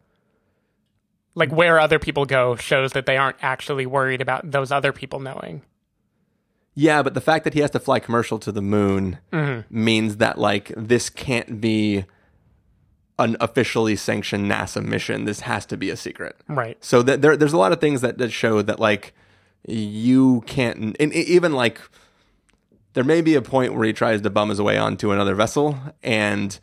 Like 1.36 1.52
where 1.52 1.80
other 1.80 2.00
people 2.00 2.26
go 2.26 2.56
shows 2.58 2.92
that 2.92 3.06
they 3.06 3.16
aren't 3.16 3.38
actually 3.42 3.86
worried 3.86 4.20
about 4.20 4.52
those 4.52 4.72
other 4.72 4.92
people 4.92 5.20
knowing. 5.20 5.62
Yeah, 6.76 7.02
but 7.04 7.14
the 7.14 7.22
fact 7.22 7.44
that 7.46 7.54
he 7.54 7.62
has 7.62 7.72
to 7.72 7.80
fly 7.80 8.00
commercial 8.00 8.40
to 8.40 8.52
the 8.52 8.62
moon 8.62 9.20
Mm-hmm. 9.32 9.84
means 9.84 10.18
that 10.18 10.38
like 10.38 10.74
this 10.76 11.10
can't 11.10 11.62
be 11.62 12.06
an 13.20 13.36
officially 13.40 13.96
sanctioned 13.96 14.50
NASA 14.50 14.84
mission. 14.84 15.26
This 15.26 15.42
has 15.42 15.66
to 15.68 15.78
be 15.78 15.90
a 15.90 15.98
secret. 15.98 16.38
Right. 16.48 16.84
So 16.84 17.04
that 17.04 17.22
there, 17.22 17.38
there's 17.38 17.54
a 17.54 17.58
lot 17.58 17.72
of 17.72 17.80
things 17.80 18.02
that, 18.02 18.18
that 18.18 18.32
show 18.32 18.62
that 18.64 18.80
like 18.80 19.14
you 19.68 20.42
can't, 20.48 20.96
and 21.00 21.14
even 21.14 21.52
like 21.52 21.80
there 22.94 23.04
may 23.04 23.22
be 23.22 23.36
a 23.36 23.42
point 23.42 23.76
where 23.76 23.86
he 23.86 23.94
tries 23.94 24.22
to 24.22 24.30
bum 24.30 24.50
his 24.50 24.62
way 24.62 24.78
onto 24.78 25.12
another 25.12 25.36
vessel, 25.36 25.78
and 26.02 26.58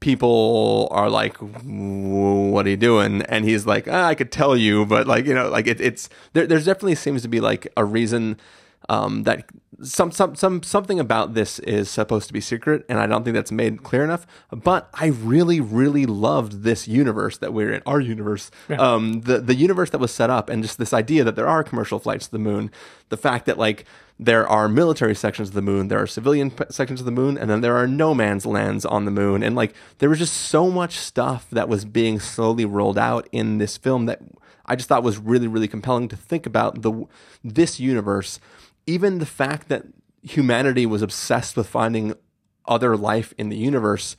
people 0.00 0.88
are 0.90 1.08
like, 1.08 1.36
"What 1.36 2.66
are 2.66 2.70
you 2.70 2.76
doing?" 2.76 3.22
And 3.22 3.44
he's 3.44 3.64
like, 3.64 3.86
ah, 3.88 4.08
"I 4.08 4.14
could 4.16 4.32
tell 4.32 4.56
you, 4.56 4.84
but 4.84 5.06
like 5.06 5.26
you 5.26 5.34
know, 5.34 5.48
like 5.48 5.68
it, 5.68 5.80
it's 5.80 6.08
there. 6.32 6.46
There's 6.46 6.66
definitely 6.66 6.96
seems 6.96 7.22
to 7.22 7.28
be 7.28 7.40
like 7.40 7.72
a 7.76 7.84
reason 7.84 8.36
um, 8.88 9.22
that 9.22 9.46
some 9.82 10.10
some 10.10 10.34
some 10.34 10.62
something 10.62 11.00
about 11.00 11.34
this 11.34 11.58
is 11.60 11.90
supposed 11.90 12.26
to 12.28 12.32
be 12.32 12.40
secret, 12.40 12.84
and 12.88 12.98
I 12.98 13.06
don't 13.06 13.24
think 13.24 13.34
that's 13.34 13.52
made 13.52 13.82
clear 13.82 14.04
enough. 14.04 14.26
But 14.50 14.88
I 14.94 15.06
really, 15.06 15.60
really 15.60 16.06
loved 16.06 16.62
this 16.62 16.86
universe 16.86 17.38
that 17.38 17.52
we're 17.52 17.72
in, 17.72 17.82
our 17.86 18.00
universe, 18.00 18.50
um, 18.78 19.22
the 19.22 19.38
the 19.40 19.54
universe 19.54 19.90
that 19.90 19.98
was 19.98 20.12
set 20.12 20.30
up, 20.30 20.48
and 20.48 20.62
just 20.62 20.78
this 20.78 20.92
idea 20.92 21.24
that 21.24 21.36
there 21.36 21.48
are 21.48 21.64
commercial 21.64 21.98
flights 21.98 22.26
to 22.26 22.32
the 22.32 22.38
moon, 22.38 22.70
the 23.08 23.16
fact 23.16 23.46
that 23.46 23.58
like 23.58 23.84
there 24.18 24.46
are 24.48 24.68
military 24.68 25.14
sections 25.14 25.48
of 25.48 25.54
the 25.54 25.62
moon, 25.62 25.88
there 25.88 26.00
are 26.00 26.06
civilian 26.06 26.50
p- 26.50 26.64
sections 26.70 27.00
of 27.00 27.06
the 27.06 27.12
moon, 27.12 27.36
and 27.36 27.50
then 27.50 27.60
there 27.60 27.76
are 27.76 27.86
no 27.88 28.14
man's 28.14 28.46
lands 28.46 28.84
on 28.84 29.04
the 29.04 29.10
moon. 29.10 29.42
And 29.42 29.56
like 29.56 29.74
there 29.98 30.08
was 30.08 30.18
just 30.18 30.34
so 30.34 30.70
much 30.70 30.96
stuff 30.96 31.48
that 31.50 31.68
was 31.68 31.84
being 31.84 32.20
slowly 32.20 32.64
rolled 32.64 32.98
out 32.98 33.28
in 33.32 33.58
this 33.58 33.76
film 33.76 34.06
that 34.06 34.20
I 34.66 34.76
just 34.76 34.88
thought 34.88 35.02
was 35.02 35.18
really, 35.18 35.48
really 35.48 35.68
compelling 35.68 36.08
to 36.08 36.16
think 36.16 36.46
about 36.46 36.82
the 36.82 37.06
this 37.42 37.80
universe. 37.80 38.38
Even 38.86 39.18
the 39.18 39.26
fact 39.26 39.68
that 39.68 39.84
humanity 40.22 40.86
was 40.86 41.02
obsessed 41.02 41.56
with 41.56 41.68
finding 41.68 42.14
other 42.66 42.96
life 42.96 43.34
in 43.38 43.48
the 43.48 43.56
universe, 43.56 44.16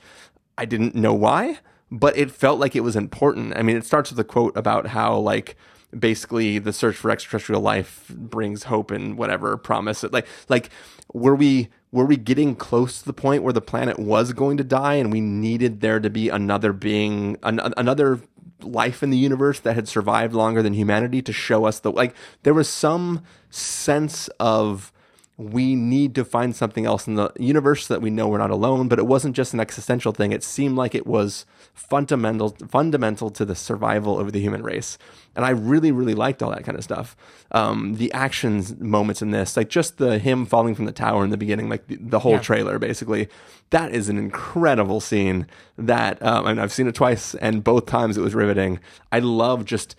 I 0.56 0.64
didn't 0.64 0.94
know 0.94 1.14
why, 1.14 1.58
but 1.90 2.16
it 2.16 2.30
felt 2.30 2.60
like 2.60 2.76
it 2.76 2.80
was 2.80 2.96
important. 2.96 3.56
I 3.56 3.62
mean, 3.62 3.76
it 3.76 3.84
starts 3.84 4.10
with 4.10 4.18
a 4.20 4.24
quote 4.24 4.56
about 4.56 4.88
how 4.88 5.16
like 5.16 5.56
basically 5.98 6.58
the 6.58 6.72
search 6.72 6.96
for 6.96 7.10
extraterrestrial 7.10 7.60
life 7.60 8.08
brings 8.08 8.64
hope 8.64 8.90
and 8.90 9.16
whatever 9.16 9.56
promise 9.56 10.02
like 10.02 10.26
like 10.48 10.70
were 11.12 11.34
we 11.34 11.68
were 11.92 12.04
we 12.04 12.16
getting 12.16 12.56
close 12.56 12.98
to 12.98 13.04
the 13.04 13.12
point 13.12 13.42
where 13.42 13.52
the 13.52 13.60
planet 13.60 13.98
was 13.98 14.32
going 14.32 14.56
to 14.56 14.64
die 14.64 14.94
and 14.94 15.12
we 15.12 15.20
needed 15.20 15.80
there 15.80 16.00
to 16.00 16.10
be 16.10 16.28
another 16.28 16.72
being 16.72 17.36
an, 17.42 17.60
another 17.76 18.20
life 18.64 19.02
in 19.02 19.10
the 19.10 19.16
universe 19.16 19.60
that 19.60 19.74
had 19.74 19.88
survived 19.88 20.34
longer 20.34 20.62
than 20.62 20.72
humanity 20.72 21.22
to 21.22 21.32
show 21.32 21.64
us 21.64 21.80
the 21.80 21.92
like 21.92 22.14
there 22.42 22.54
was 22.54 22.68
some 22.68 23.22
sense 23.50 24.28
of 24.40 24.92
we 25.36 25.74
need 25.74 26.14
to 26.14 26.24
find 26.24 26.54
something 26.54 26.86
else 26.86 27.08
in 27.08 27.14
the 27.16 27.28
universe 27.40 27.86
so 27.86 27.94
that 27.94 28.00
we 28.00 28.08
know 28.08 28.28
we're 28.28 28.38
not 28.38 28.50
alone 28.52 28.86
but 28.86 29.00
it 29.00 29.06
wasn't 29.06 29.34
just 29.34 29.52
an 29.52 29.58
existential 29.58 30.12
thing. 30.12 30.30
It 30.30 30.44
seemed 30.44 30.76
like 30.76 30.94
it 30.94 31.08
was 31.08 31.44
fundamental 31.72 32.50
fundamental 32.68 33.30
to 33.30 33.44
the 33.44 33.56
survival 33.56 34.20
of 34.20 34.32
the 34.32 34.40
human 34.40 34.62
race. 34.62 34.96
And 35.34 35.44
i 35.44 35.50
really 35.50 35.90
really 35.90 36.14
liked 36.14 36.40
all 36.40 36.50
that 36.50 36.64
kind 36.64 36.78
of 36.78 36.84
stuff. 36.84 37.16
Um, 37.50 37.94
the 37.94 38.12
actions 38.12 38.76
moments 38.78 39.22
in 39.22 39.32
this 39.32 39.56
like 39.56 39.68
just 39.68 39.98
the 39.98 40.20
him 40.20 40.46
falling 40.46 40.76
from 40.76 40.84
the 40.84 40.92
tower 40.92 41.24
in 41.24 41.30
the 41.30 41.36
beginning 41.36 41.68
like 41.68 41.88
the, 41.88 41.96
the 42.00 42.20
whole 42.20 42.32
Yeah. 42.34 42.40
trailer 42.40 42.78
basically. 42.78 43.28
That 43.70 43.92
is 43.92 44.08
an 44.08 44.18
incredible 44.18 45.00
scene 45.00 45.48
that 45.76 46.22
um, 46.22 46.46
I 46.46 46.50
mean, 46.52 46.60
i've 46.60 46.72
seen 46.72 46.86
it 46.86 46.94
twice 46.94 47.34
and 47.34 47.64
both 47.64 47.86
times 47.86 48.16
it 48.16 48.20
was 48.20 48.36
riveting. 48.36 48.78
I 49.10 49.18
love 49.18 49.64
just 49.64 49.96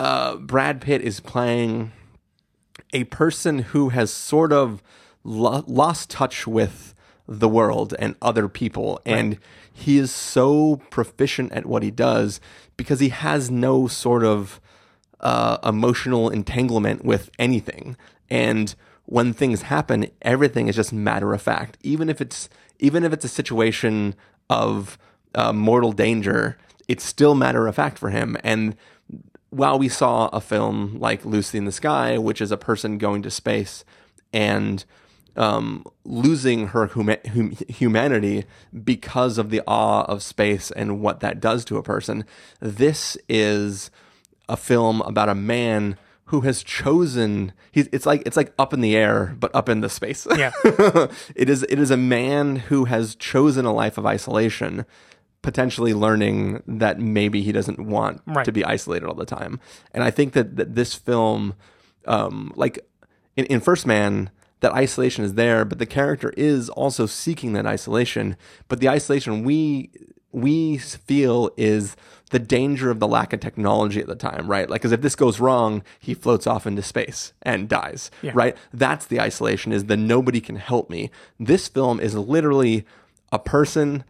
uh, 0.00 0.36
brad 0.36 0.80
pitt 0.82 1.00
is 1.02 1.18
playing 1.20 1.92
a 2.92 3.04
person 3.04 3.60
who 3.60 3.90
has 3.90 4.12
sort 4.12 4.52
of 4.52 4.82
lo- 5.24 5.64
lost 5.66 6.10
touch 6.10 6.46
with 6.46 6.94
the 7.26 7.48
world 7.48 7.94
and 7.98 8.16
other 8.22 8.48
people. 8.48 9.00
And 9.04 9.38
he 9.72 9.98
is 9.98 10.10
so 10.10 10.80
proficient 10.90 11.52
at 11.52 11.66
what 11.66 11.82
he 11.82 11.90
does 11.90 12.40
because 12.76 13.00
he 13.00 13.10
has 13.10 13.50
no 13.50 13.86
sort 13.86 14.24
of 14.24 14.60
uh, 15.20 15.58
emotional 15.62 16.30
entanglement 16.30 17.04
with 17.04 17.30
anything. 17.38 17.96
And 18.30 18.74
when 19.04 19.32
things 19.32 19.62
happen 19.62 20.06
everything 20.22 20.68
is 20.68 20.76
just 20.76 20.92
matter 20.92 21.32
of 21.34 21.42
fact. 21.42 21.76
Even 21.82 22.08
if 22.08 22.20
it's 22.20 22.48
even 22.78 23.04
if 23.04 23.12
it's 23.12 23.24
a 23.24 23.28
situation 23.28 24.14
of 24.48 24.98
uh, 25.34 25.52
mortal 25.52 25.92
danger 25.92 26.56
it's 26.88 27.04
still 27.04 27.34
matter 27.34 27.66
of 27.66 27.74
fact 27.74 27.98
for 27.98 28.10
him. 28.10 28.36
And 28.42 28.74
while 29.50 29.78
we 29.78 29.88
saw 29.88 30.28
a 30.28 30.40
film 30.40 30.98
like 30.98 31.24
Lucy 31.24 31.58
in 31.58 31.64
the 31.64 31.72
Sky, 31.72 32.18
which 32.18 32.40
is 32.40 32.50
a 32.50 32.56
person 32.56 32.98
going 32.98 33.22
to 33.22 33.30
space 33.30 33.84
and 34.32 34.84
um, 35.36 35.84
losing 36.04 36.68
her 36.68 36.88
huma- 36.88 37.24
hum- 37.26 37.56
humanity 37.68 38.44
because 38.84 39.38
of 39.38 39.50
the 39.50 39.62
awe 39.66 40.02
of 40.02 40.22
space 40.22 40.70
and 40.72 41.00
what 41.00 41.20
that 41.20 41.40
does 41.40 41.64
to 41.66 41.78
a 41.78 41.82
person, 41.82 42.24
this 42.60 43.16
is 43.28 43.90
a 44.48 44.56
film 44.56 45.00
about 45.02 45.28
a 45.28 45.34
man 45.34 45.96
who 46.26 46.42
has 46.42 46.62
chosen. 46.62 47.52
He's, 47.70 47.88
it's 47.92 48.04
like 48.04 48.22
it's 48.26 48.36
like 48.36 48.52
up 48.58 48.74
in 48.74 48.80
the 48.80 48.96
air, 48.96 49.34
but 49.38 49.54
up 49.54 49.68
in 49.68 49.80
the 49.80 49.88
space. 49.88 50.26
Yeah. 50.36 50.52
it 50.64 51.48
is 51.48 51.62
it 51.62 51.78
is 51.78 51.90
a 51.90 51.96
man 51.96 52.56
who 52.56 52.84
has 52.86 53.14
chosen 53.14 53.64
a 53.64 53.72
life 53.72 53.96
of 53.96 54.04
isolation 54.04 54.84
potentially 55.48 55.94
learning 55.94 56.62
that 56.66 57.00
maybe 57.00 57.40
he 57.42 57.52
doesn't 57.52 57.78
want 57.96 58.20
Right. 58.26 58.44
to 58.44 58.52
be 58.52 58.62
isolated 58.76 59.06
all 59.08 59.14
the 59.14 59.24
time. 59.40 59.58
And 59.94 60.04
i 60.04 60.10
think 60.10 60.28
that, 60.34 60.56
that 60.56 60.74
this 60.74 60.92
film 61.08 61.54
um, 62.14 62.52
like 62.54 62.76
in, 63.38 63.44
in 63.46 63.60
first 63.60 63.86
man 63.86 64.30
that 64.60 64.72
isolation 64.72 65.24
is 65.24 65.34
there 65.42 65.64
but 65.64 65.78
the 65.78 65.86
character 65.98 66.30
is 66.36 66.68
also 66.82 67.06
seeking 67.06 67.50
that 67.54 67.66
isolation. 67.66 68.36
But 68.68 68.80
the 68.80 68.90
isolation 68.90 69.32
we 69.42 69.90
we 70.32 70.76
feel 70.76 71.50
is 71.56 71.96
the 72.30 72.38
danger 72.38 72.90
of 72.90 72.98
the 73.00 73.08
lack 73.08 73.32
of 73.32 73.40
technology 73.40 74.00
at 74.00 74.06
the 74.06 74.14
time 74.30 74.44
right? 74.54 74.68
Like 74.68 74.82
because 74.82 74.92
if 74.92 75.00
this 75.00 75.16
goes 75.24 75.40
wrong 75.40 75.82
he 75.98 76.12
floats 76.24 76.46
off 76.46 76.66
into 76.66 76.82
space 76.82 77.32
and 77.42 77.68
dies 77.70 78.10
Yeah. 78.20 78.32
right? 78.34 78.54
That's 78.84 79.06
the 79.06 79.18
isolation 79.28 79.72
is 79.72 79.86
the 79.86 79.96
nobody 79.96 80.40
can 80.42 80.56
help 80.56 80.90
me. 80.90 81.10
This 81.40 81.68
film 81.68 82.00
is 82.00 82.14
literally 82.14 82.84
a 83.32 83.38
person 83.38 84.04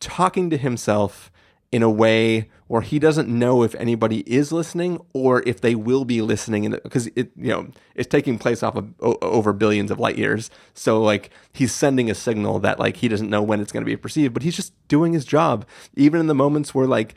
talking 0.00 0.50
to 0.50 0.56
himself 0.56 1.30
in 1.72 1.82
a 1.82 1.90
way 1.90 2.48
where 2.68 2.82
he 2.82 3.00
doesn't 3.00 3.28
know 3.28 3.62
if 3.64 3.74
anybody 3.74 4.20
is 4.32 4.52
listening 4.52 5.00
or 5.12 5.42
if 5.44 5.60
they 5.60 5.74
will 5.74 6.04
be 6.04 6.22
listening. 6.22 6.70
Because 6.70 7.08
it 7.16 7.30
you 7.36 7.48
know 7.48 7.68
it's 7.96 8.08
taking 8.08 8.38
place 8.38 8.62
off 8.62 8.76
of 8.76 8.94
o- 9.00 9.18
over 9.22 9.52
billions 9.52 9.90
of 9.90 9.98
light 9.98 10.16
years. 10.16 10.50
So 10.74 11.02
like 11.02 11.30
he's 11.52 11.72
sending 11.72 12.08
a 12.10 12.14
signal 12.14 12.60
that 12.60 12.78
like 12.78 12.98
he 12.98 13.08
doesn't 13.08 13.28
know 13.28 13.42
when 13.42 13.60
it's 13.60 13.72
going 13.72 13.82
to 13.84 13.90
be 13.90 13.96
perceived 13.96 14.34
but 14.34 14.42
he's 14.44 14.54
just 14.56 14.72
doing 14.88 15.12
his 15.14 15.24
job. 15.24 15.66
Even 15.96 16.20
in 16.20 16.26
the 16.28 16.34
moments 16.34 16.74
where 16.74 16.86
like 16.86 17.14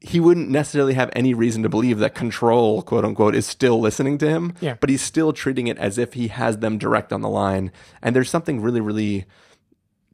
he 0.00 0.20
wouldn't 0.20 0.48
necessarily 0.50 0.94
have 0.94 1.10
any 1.14 1.34
reason 1.34 1.62
to 1.62 1.68
believe 1.68 1.98
that 1.98 2.14
control 2.14 2.80
quote 2.82 3.04
unquote 3.04 3.34
is 3.34 3.46
still 3.46 3.80
listening 3.80 4.16
to 4.18 4.28
him 4.28 4.52
Yeah. 4.60 4.76
but 4.80 4.88
he's 4.90 5.02
still 5.02 5.32
treating 5.32 5.66
it 5.66 5.76
as 5.78 5.98
if 5.98 6.12
he 6.14 6.28
has 6.28 6.58
them 6.58 6.78
direct 6.78 7.12
on 7.12 7.20
the 7.20 7.28
line. 7.30 7.72
And 8.02 8.14
there's 8.16 8.30
something 8.30 8.60
really 8.62 8.80
really 8.80 9.26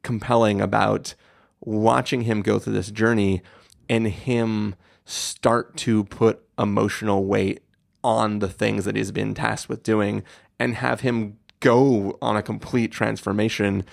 compelling 0.01 0.59
about 0.61 1.15
watching 1.65 2.21
him 2.21 2.41
go 2.41 2.59
through 2.59 2.73
this 2.73 2.91
journey 2.91 3.41
and 3.89 4.07
him 4.07 4.75
start 5.05 5.75
to 5.77 6.03
put 6.05 6.43
emotional 6.57 7.25
weight 7.25 7.61
on 8.03 8.39
the 8.39 8.49
things 8.49 8.85
that 8.85 8.95
he's 8.95 9.11
been 9.11 9.33
tasked 9.33 9.69
with 9.69 9.83
doing 9.83 10.23
and 10.59 10.75
have 10.75 11.01
him 11.01 11.37
go 11.59 12.17
on 12.21 12.35
a 12.35 12.43
complete 12.43 12.91
transformation 12.91 13.85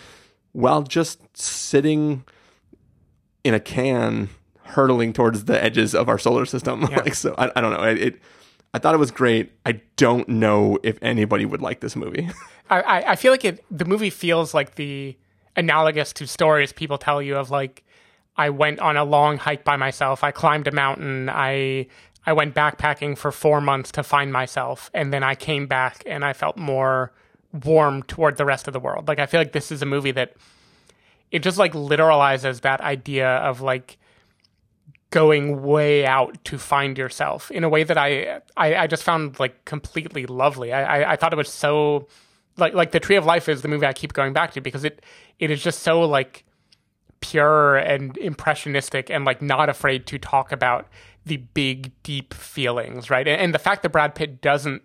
while 0.53 0.83
just 0.83 1.37
sitting 1.37 2.25
in 3.45 3.55
a 3.55 3.61
can 3.61 4.29
hurtling 4.63 5.13
towards 5.13 5.45
the 5.45 5.63
edges 5.63 5.95
of 5.95 6.09
our 6.09 6.19
solar 6.19 6.45
system. 6.45 6.81
Like 6.91 7.15
so 7.15 7.35
I, 7.39 7.51
I 7.57 7.61
don't 7.61 7.73
know. 7.73 7.83
It, 7.85 7.99
it 7.99 8.21
i 8.75 8.79
thought 8.79 8.95
it 8.95 8.99
was 8.99 9.11
great. 9.11 9.53
I 9.65 9.81
don't 9.97 10.29
know 10.29 10.79
if 10.83 10.99
anybody 11.03 11.45
would 11.45 11.63
like 11.63 11.81
this 11.81 11.97
movie. 11.97 12.29
I, 12.71 12.81
I, 12.81 13.11
I 13.13 13.17
feel 13.17 13.33
like 13.33 13.45
it 13.45 13.65
the 13.71 13.85
movie 13.85 14.11
feels 14.11 14.55
like 14.55 14.75
the 14.75 15.17
analogous 15.57 16.13
to 16.15 16.27
stories 16.27 16.73
people 16.73 16.99
tell 16.99 17.21
you 17.21 17.37
of 17.37 17.51
like 17.51 17.85
I 18.37 18.51
went 18.51 18.81
on 18.81 18.97
a 18.97 19.05
long 19.05 19.37
hike 19.37 19.65
by 19.65 19.77
myself. 19.77 20.25
I 20.25 20.31
climbed 20.31 20.67
a 20.67 20.73
mountain. 20.73 21.29
I 21.29 21.87
I 22.27 22.33
went 22.33 22.55
backpacking 22.55 23.17
for 23.17 23.33
four 23.33 23.61
months 23.61 23.91
to 23.93 24.03
find 24.03 24.33
myself, 24.33 24.91
and 24.95 25.13
then 25.13 25.23
I 25.23 25.35
came 25.35 25.67
back 25.67 26.03
and 26.07 26.25
I 26.25 26.33
felt 26.33 26.57
more 26.57 27.13
warm 27.65 28.03
toward 28.05 28.37
the 28.37 28.45
rest 28.45 28.67
of 28.67 28.73
the 28.73 28.81
world. 28.81 29.09
Like 29.09 29.19
I 29.19 29.27
feel 29.27 29.41
like 29.41 29.53
this 29.53 29.73
is 29.73 29.83
a 29.83 29.87
movie 29.87 30.13
that 30.13 30.35
it 31.31 31.41
just 31.41 31.59
like 31.59 31.73
literalizes 31.73 32.61
that 32.63 32.81
idea 32.81 33.29
of 33.29 33.61
like 33.61 33.99
going 35.11 35.63
way 35.63 36.07
out 36.07 36.43
to 36.45 36.57
find 36.57 36.97
yourself 36.97 37.51
in 37.51 37.65
a 37.65 37.69
way 37.69 37.83
that 37.83 37.99
I 37.99 38.41
I, 38.57 38.75
I 38.77 38.87
just 38.87 39.03
found 39.03 39.41
like 39.41 39.65
completely 39.65 40.27
lovely. 40.27 40.73
I, 40.73 41.01
I 41.01 41.13
I 41.13 41.17
thought 41.17 41.33
it 41.33 41.37
was 41.37 41.53
so 41.53 42.07
like 42.57 42.75
like 42.75 42.93
the 42.93 43.01
Tree 43.01 43.17
of 43.17 43.27
Life 43.27 43.49
is 43.49 43.63
the 43.63 43.69
movie 43.69 43.87
I 43.87 43.93
keep 43.93 44.13
going 44.13 44.33
back 44.33 44.53
to 44.53 44.61
because 44.61 44.85
it 44.85 45.05
it 45.41 45.51
is 45.51 45.63
just 45.63 45.81
so 45.81 46.03
like 46.03 46.45
pure 47.21 47.77
and 47.77 48.17
impressionistic 48.19 49.11
and 49.11 49.25
like 49.25 49.43
not 49.43 49.69
afraid 49.69 50.07
to 50.07 50.19
talk 50.19 50.53
about 50.53 50.87
the 51.27 51.39
big 51.39 51.93
deep 52.03 52.33
feelings 52.33 53.11
right? 53.11 53.27
And, 53.27 53.41
and 53.41 53.55
the 53.55 53.59
fact 53.59 53.83
that 53.83 53.91
brad 53.91 54.15
pitt 54.15 54.41
doesn't 54.41 54.83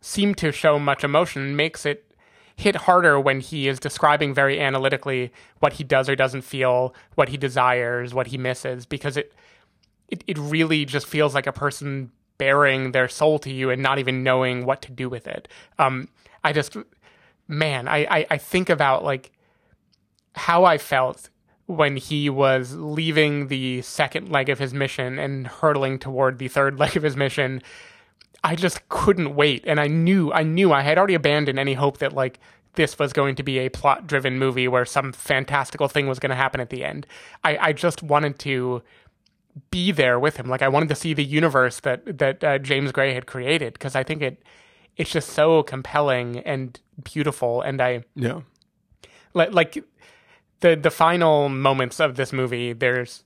seem 0.00 0.34
to 0.34 0.52
show 0.52 0.78
much 0.78 1.04
emotion 1.04 1.56
makes 1.56 1.86
it 1.86 2.12
hit 2.56 2.76
harder 2.76 3.18
when 3.18 3.40
he 3.40 3.66
is 3.66 3.80
describing 3.80 4.34
very 4.34 4.60
analytically 4.60 5.32
what 5.60 5.74
he 5.74 5.84
does 5.84 6.08
or 6.08 6.14
doesn't 6.14 6.42
feel 6.42 6.94
what 7.14 7.30
he 7.30 7.36
desires 7.36 8.12
what 8.12 8.28
he 8.28 8.36
misses 8.38 8.84
because 8.84 9.16
it 9.16 9.32
it, 10.08 10.22
it 10.26 10.36
really 10.36 10.84
just 10.84 11.06
feels 11.06 11.34
like 11.34 11.46
a 11.46 11.52
person 11.52 12.12
bearing 12.36 12.92
their 12.92 13.08
soul 13.08 13.38
to 13.38 13.50
you 13.50 13.70
and 13.70 13.82
not 13.82 13.98
even 13.98 14.22
knowing 14.22 14.66
what 14.66 14.82
to 14.82 14.92
do 14.92 15.08
with 15.08 15.26
it. 15.26 15.48
Um 15.78 16.08
i 16.44 16.52
just 16.52 16.76
man 17.48 17.88
i 17.88 18.06
i, 18.10 18.26
I 18.30 18.38
think 18.38 18.68
about 18.68 19.04
like 19.04 19.32
how 20.34 20.64
i 20.64 20.78
felt 20.78 21.28
when 21.66 21.96
he 21.96 22.28
was 22.28 22.74
leaving 22.74 23.48
the 23.48 23.80
second 23.82 24.30
leg 24.30 24.48
of 24.48 24.58
his 24.58 24.74
mission 24.74 25.18
and 25.18 25.46
hurtling 25.46 25.98
toward 25.98 26.38
the 26.38 26.48
third 26.48 26.78
leg 26.82 26.96
of 26.96 27.02
his 27.02 27.16
mission 27.16 27.62
i 28.44 28.54
just 28.56 28.88
couldn't 28.88 29.34
wait. 29.34 29.64
And 29.66 29.80
i 29.80 29.86
knew 29.86 30.32
i 30.32 30.42
knew 30.42 30.72
i 30.72 30.82
had 30.82 30.98
already 30.98 31.14
abandoned 31.14 31.58
any 31.58 31.74
hope 31.74 31.98
that 31.98 32.12
like 32.12 32.40
this 32.74 32.98
was 32.98 33.12
going 33.12 33.34
to 33.34 33.42
be 33.42 33.58
a 33.58 33.68
plot 33.68 34.06
driven 34.06 34.38
movie 34.38 34.66
where 34.66 34.86
some 34.86 35.12
fantastical 35.12 35.88
thing 35.88 36.06
was 36.06 36.18
going 36.18 36.30
to 36.30 36.36
happen 36.36 36.60
at 36.60 36.70
the 36.70 36.84
end. 36.84 37.06
I 37.44 37.56
i 37.68 37.72
just 37.72 38.02
wanted 38.02 38.38
to 38.40 38.82
be 39.70 39.92
there 39.92 40.18
with 40.18 40.36
him. 40.36 40.48
Like 40.48 40.62
i 40.62 40.68
wanted 40.68 40.88
to 40.88 40.94
see 40.94 41.14
the 41.14 41.24
universe 41.24 41.80
that 41.80 42.18
that 42.18 42.42
uh, 42.42 42.58
james 42.58 42.92
gray 42.92 43.14
had 43.14 43.26
created 43.26 43.74
because 43.74 43.94
i 43.94 44.02
think 44.02 44.22
it 44.22 44.42
it's 44.96 45.10
just 45.10 45.30
so 45.30 45.62
compelling 45.62 46.38
and 46.40 46.78
beautiful. 47.02 47.62
And 47.62 47.80
i 47.80 48.04
yeah. 48.14 48.40
Like 49.34 49.52
like 49.52 49.84
the 50.62 50.74
the 50.74 50.90
final 50.90 51.48
moments 51.48 52.00
of 52.00 52.16
this 52.16 52.32
movie 52.32 52.72
there's 52.72 53.24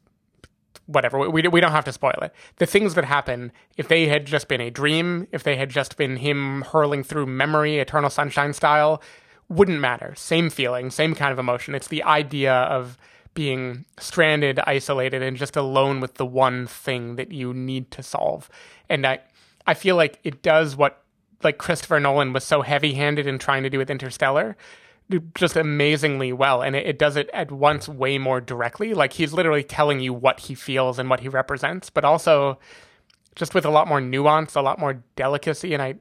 whatever 0.87 1.31
we, 1.31 1.47
we 1.49 1.61
don't 1.61 1.73
have 1.73 1.85
to 1.85 1.93
spoil 1.93 2.19
it. 2.23 2.33
The 2.57 2.67
things 2.67 2.95
that 2.95 3.05
happen 3.05 3.53
if 3.77 3.89
they 3.89 4.07
had 4.09 4.27
just 4.27 4.49
been 4.49 4.61
a 4.61 4.71
dream 4.71 5.29
if 5.31 5.43
they 5.43 5.57
had 5.57 5.71
just 5.71 5.97
been 5.97 6.17
him 6.17 6.63
hurling 6.63 7.05
through 7.05 7.27
memory 7.27 7.79
eternal 7.79 8.11
sunshine 8.11 8.53
style 8.53 9.03
wouldn't 9.49 9.81
matter. 9.81 10.15
Same 10.17 10.51
feeling 10.51 10.91
same 10.91 11.15
kind 11.15 11.33
of 11.33 11.39
emotion. 11.39 11.75
It's 11.75 11.89
the 11.89 12.03
idea 12.03 12.53
of 12.53 12.99
being 13.35 13.85
stranded 13.99 14.59
isolated 14.67 15.23
and 15.23 15.37
just 15.37 15.57
alone 15.57 16.01
with 16.01 16.15
the 16.15 16.25
one 16.27 16.67
thing 16.67 17.17
that 17.17 17.31
you 17.31 17.53
need 17.53 17.91
to 17.93 18.03
solve. 18.03 18.49
And 18.89 19.07
i 19.07 19.21
i 19.67 19.75
feel 19.75 19.97
like 19.97 20.19
it 20.25 20.43
does 20.43 20.77
what 20.77 21.03
like 21.43 21.59
christopher 21.59 21.99
nolan 22.01 22.33
was 22.33 22.45
so 22.45 22.63
heavy-handed 22.63 23.27
in 23.27 23.39
trying 23.39 23.63
to 23.65 23.69
do 23.69 23.79
with 23.79 23.91
interstellar 23.91 24.57
just 25.35 25.57
amazingly 25.57 26.33
well 26.33 26.63
and 26.63 26.75
it, 26.75 26.87
it, 26.87 26.99
does 26.99 27.17
it 27.17 27.31
at 27.33 27.53
once 27.53 27.89
way 27.89 28.19
more 28.19 28.41
directly 28.41 28.93
like 28.93 29.13
he's 29.13 29.33
literally 29.33 29.63
telling 29.63 30.01
you 30.01 30.13
what 30.13 30.41
he 30.41 30.55
feels 30.55 30.99
and 30.99 31.09
what 31.09 31.21
he 31.21 31.29
represents 31.29 31.91
but 31.91 32.05
also 32.05 32.59
just 33.37 33.55
with 33.55 33.65
a 33.65 33.71
lot 33.71 33.87
more 33.87 34.01
nuance 34.01 34.57
a 34.57 34.61
lot 34.61 34.79
more 34.79 35.03
delicacy 35.15 35.73
and 35.73 35.83
i 35.83 35.95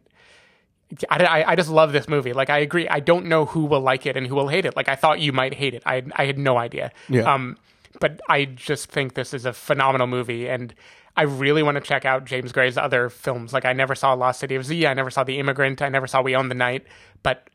I, 1.10 1.44
I 1.48 1.56
just 1.56 1.70
love 1.70 1.94
this 1.94 2.08
movie. 2.08 2.32
Like 2.34 2.50
I 2.50 2.60
agree. 2.60 2.88
I 2.88 3.00
don't 3.00 3.26
know 3.26 3.46
who 3.46 3.66
will 3.66 3.82
like 3.82 4.06
it 4.06 4.16
and 4.16 4.28
who 4.28 4.36
will 4.36 4.50
hate 4.50 4.66
it. 4.66 4.76
Like 4.76 4.88
I 4.88 4.96
thought 4.96 5.20
you 5.20 5.34
might 5.34 5.56
hate 5.56 5.74
it. 5.74 5.82
I 5.86 6.04
I 6.14 6.26
had 6.26 6.38
no 6.38 6.58
idea. 6.58 6.92
Yeah. 7.10 7.22
Um, 7.34 7.58
but 8.00 8.22
I 8.30 8.46
just 8.46 8.90
think 8.90 9.16
this 9.16 9.34
is 9.34 9.46
a 9.46 9.54
phenomenal 9.54 10.06
movie, 10.08 10.48
and 10.48 10.76
I 11.18 11.24
really 11.24 11.64
want 11.64 11.76
to 11.76 11.82
check 11.82 12.06
out 12.06 12.26
James 12.26 12.52
Gray's 12.52 12.78
other 12.78 13.10
films. 13.10 13.54
Like 13.54 13.66
I 13.66 13.74
never 13.74 13.96
saw 13.96 14.14
Lost 14.14 14.40
City 14.40 14.56
of 14.56 14.66
Z. 14.66 14.86
I 14.86 14.94
never 14.94 15.10
saw 15.10 15.24
The 15.24 15.40
Immigrant. 15.40 15.82
I 15.82 15.90
never 15.90 16.08
saw 16.08 16.22
We 16.22 16.36
Own 16.36 16.50
the 16.50 16.56
Night. 16.56 16.86
But 17.24 17.50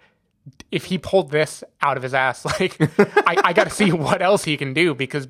if 0.70 0.86
he 0.86 0.98
pulled 0.98 1.30
this 1.30 1.64
out 1.80 1.96
of 1.96 2.02
his 2.02 2.14
ass, 2.14 2.44
like 2.60 2.76
I, 3.26 3.36
I 3.44 3.52
got 3.52 3.64
to 3.64 3.70
see 3.70 3.92
what 3.92 4.22
else 4.22 4.44
he 4.44 4.56
can 4.56 4.72
do 4.72 4.94
because 4.94 5.28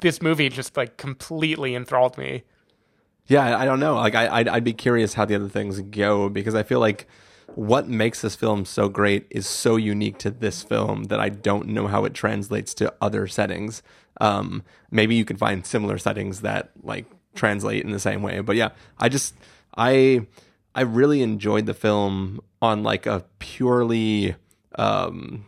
this 0.00 0.22
movie 0.22 0.48
just 0.48 0.76
like 0.76 0.96
completely 0.96 1.74
enthralled 1.74 2.16
me. 2.18 2.44
Yeah, 3.26 3.56
I 3.56 3.64
don't 3.64 3.80
know. 3.80 3.94
Like, 3.94 4.14
I, 4.14 4.40
I'd, 4.40 4.48
I'd 4.48 4.64
be 4.64 4.74
curious 4.74 5.14
how 5.14 5.24
the 5.24 5.34
other 5.34 5.48
things 5.48 5.80
go 5.80 6.28
because 6.28 6.54
I 6.54 6.62
feel 6.62 6.78
like 6.78 7.06
what 7.54 7.88
makes 7.88 8.20
this 8.20 8.34
film 8.34 8.64
so 8.64 8.88
great 8.88 9.26
is 9.30 9.46
so 9.46 9.76
unique 9.76 10.18
to 10.18 10.30
this 10.30 10.62
film 10.62 11.04
that 11.04 11.20
I 11.20 11.30
don't 11.30 11.68
know 11.68 11.86
how 11.86 12.04
it 12.04 12.12
translates 12.12 12.74
to 12.74 12.92
other 13.00 13.26
settings. 13.26 13.82
Um, 14.20 14.62
maybe 14.90 15.14
you 15.14 15.24
can 15.24 15.36
find 15.36 15.64
similar 15.64 15.96
settings 15.98 16.42
that 16.42 16.70
like 16.82 17.06
translate 17.34 17.84
in 17.84 17.92
the 17.92 17.98
same 17.98 18.22
way, 18.22 18.40
but 18.40 18.56
yeah, 18.56 18.70
I 18.98 19.08
just 19.08 19.34
I 19.76 20.26
I 20.74 20.82
really 20.82 21.22
enjoyed 21.22 21.66
the 21.66 21.74
film 21.74 22.40
on 22.60 22.82
like 22.82 23.06
a 23.06 23.24
purely 23.38 24.36
um 24.76 25.46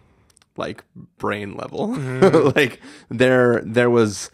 like 0.57 0.85
brain 1.19 1.57
level. 1.57 1.89
like 2.57 2.81
there 3.09 3.61
there 3.65 3.91
was 3.91 4.31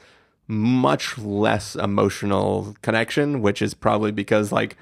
much 0.47 1.17
less 1.19 1.75
emotional 1.77 2.77
connection, 2.83 3.41
which 3.41 3.63
is 3.63 3.75
probably 3.75 4.13
because 4.13 4.53
like 4.53 4.77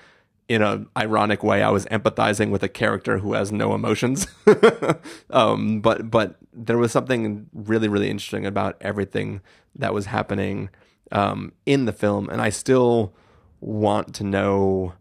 in 0.49 0.63
a 0.63 0.85
ironic 0.97 1.45
way 1.45 1.63
I 1.63 1.71
was 1.71 1.87
empathizing 1.87 2.51
with 2.51 2.65
a 2.65 2.69
character 2.69 3.19
who 3.19 3.35
has 3.35 3.53
no 3.53 3.75
emotions. 3.75 4.27
um 5.31 5.81
but 5.81 6.11
but 6.11 6.37
there 6.53 6.79
was 6.79 6.91
something 6.91 7.49
really 7.55 7.89
really 7.89 8.11
interesting 8.11 8.47
about 8.47 8.77
everything 8.81 9.41
that 9.77 9.95
was 9.95 10.07
happening 10.07 10.71
um 11.13 11.53
in 11.67 11.85
the 11.85 11.93
film 11.93 12.29
and 12.29 12.41
I 12.43 12.51
still 12.51 13.15
want 13.61 14.15
to 14.17 14.25
know 14.25 14.95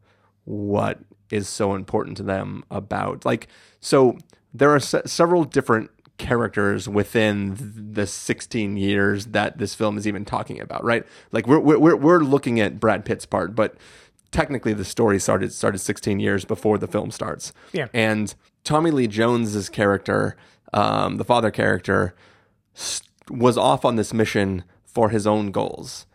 what 0.49 0.97
is 1.29 1.47
so 1.47 1.75
important 1.75 2.17
to 2.17 2.23
them 2.23 2.63
about 2.71 3.23
like 3.23 3.47
so 3.79 4.17
there 4.51 4.71
are 4.73 4.79
se- 4.79 5.03
several 5.05 5.43
different 5.43 5.91
characters 6.17 6.89
within 6.89 7.55
the 7.93 8.07
16 8.07 8.75
years 8.77 9.27
that 9.27 9.59
this 9.59 9.75
film 9.75 9.95
is 9.97 10.07
even 10.07 10.25
talking 10.25 10.59
about 10.59 10.83
right? 10.83 11.05
Like 11.31 11.45
we're 11.47 11.59
we're 11.59 11.95
we're 11.95 12.19
looking 12.19 12.59
at 12.59 12.79
Brad 12.79 13.05
Pitt's 13.05 13.25
part 13.27 13.53
but 13.55 13.75
technically 14.31 14.73
the 14.73 14.83
story 14.83 15.19
started 15.19 15.53
started 15.53 15.77
16 15.77 16.19
years 16.19 16.45
before 16.45 16.77
the 16.79 16.87
film 16.87 17.11
starts. 17.11 17.53
Yeah. 17.73 17.87
and 17.93 18.33
Tommy 18.63 18.89
Lee 18.91 19.07
Jones's 19.07 19.69
character 19.69 20.35
um, 20.73 21.17
the 21.17 21.23
father 21.23 21.51
character 21.51 22.15
s- 22.75 23.01
was 23.29 23.55
off 23.57 23.85
on 23.85 23.95
this 23.95 24.13
mission 24.13 24.63
for 24.83 25.09
his 25.09 25.27
own 25.27 25.51
goals. 25.51 26.07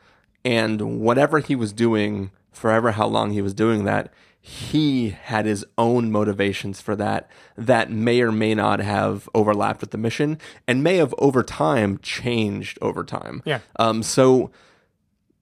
And 0.45 1.01
whatever 1.01 1.39
he 1.39 1.55
was 1.57 1.73
doing 1.73 2.31
forever 2.55 2.93
how 2.93 3.07
long 3.07 3.33
he 3.33 3.43
was 3.43 3.55
doing 3.55 3.85
that 3.85 4.13
he 4.47 5.09
had 5.09 5.47
his 5.47 5.65
own 5.79 6.13
motivations 6.13 6.79
for 6.79 6.95
that 6.95 7.31
that 7.57 7.91
may 7.91 8.21
or 8.21 8.31
may 8.31 8.55
not 8.55 8.79
have 8.79 9.27
overlapped 9.35 9.81
with 9.81 9.91
the 9.91 9.97
mission 9.97 10.39
and 10.69 10.85
may 10.85 10.97
have 10.99 11.15
over 11.17 11.43
time 11.43 11.97
changed 12.03 12.79
over 12.83 13.03
time. 13.05 13.43
Yeah. 13.47 13.61
Um, 13.77 14.03
so 14.03 14.51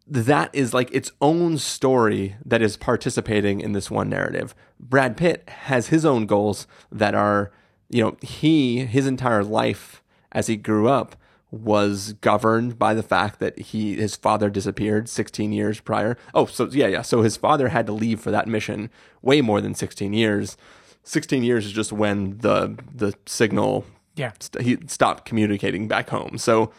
that 0.07 0.51
is 0.53 0.73
like 0.73 0.89
its 0.93 1.11
own 1.21 1.59
story 1.59 2.37
that 2.45 2.63
is 2.63 2.77
participating 2.77 3.61
in 3.61 3.73
this 3.73 3.91
one 3.91 4.09
narrative. 4.09 4.55
Brad 4.79 5.17
Pitt 5.17 5.49
has 5.49 5.89
his 5.89 6.05
own 6.05 6.27
goals 6.27 6.69
that 6.93 7.17
are, 7.17 7.51
you 7.89 8.05
know, 8.05 8.17
he, 8.23 8.85
his 8.85 9.09
entire 9.09 9.43
life 9.43 10.01
as 10.31 10.47
he 10.47 10.55
grew 10.55 10.89
up 10.89 11.17
was 11.53 12.15
governed 12.15 12.79
by 12.79 12.95
the 12.95 13.03
fact 13.03 13.39
that 13.39 13.57
he 13.59 13.95
his 13.95 14.17
father 14.17 14.49
disappeared 14.51 15.07
16 15.09 15.53
years 15.53 15.79
prior. 15.81 16.17
Oh, 16.35 16.47
so 16.47 16.67
yeah, 16.73 16.87
yeah. 16.89 17.03
So 17.03 17.21
his 17.23 17.37
father 17.37 17.69
had 17.69 17.87
to 17.87 17.93
leave 17.93 18.21
for 18.21 18.31
that 18.33 18.49
mission 18.49 18.91
way 19.21 19.41
more 19.43 19.61
than 19.61 19.75
16 19.75 20.13
years. 20.15 20.57
16 21.05 21.45
years 21.45 21.67
is 21.67 21.73
just 21.73 21.93
when 21.93 22.39
the 22.39 22.79
the 22.93 23.13
signal 23.27 23.85
Yeah. 24.17 24.33
st- 24.41 24.65
he 24.65 24.79
stopped 24.87 25.27
communicating 25.27 25.87
back 25.89 26.09
home. 26.09 26.39
So 26.39 26.73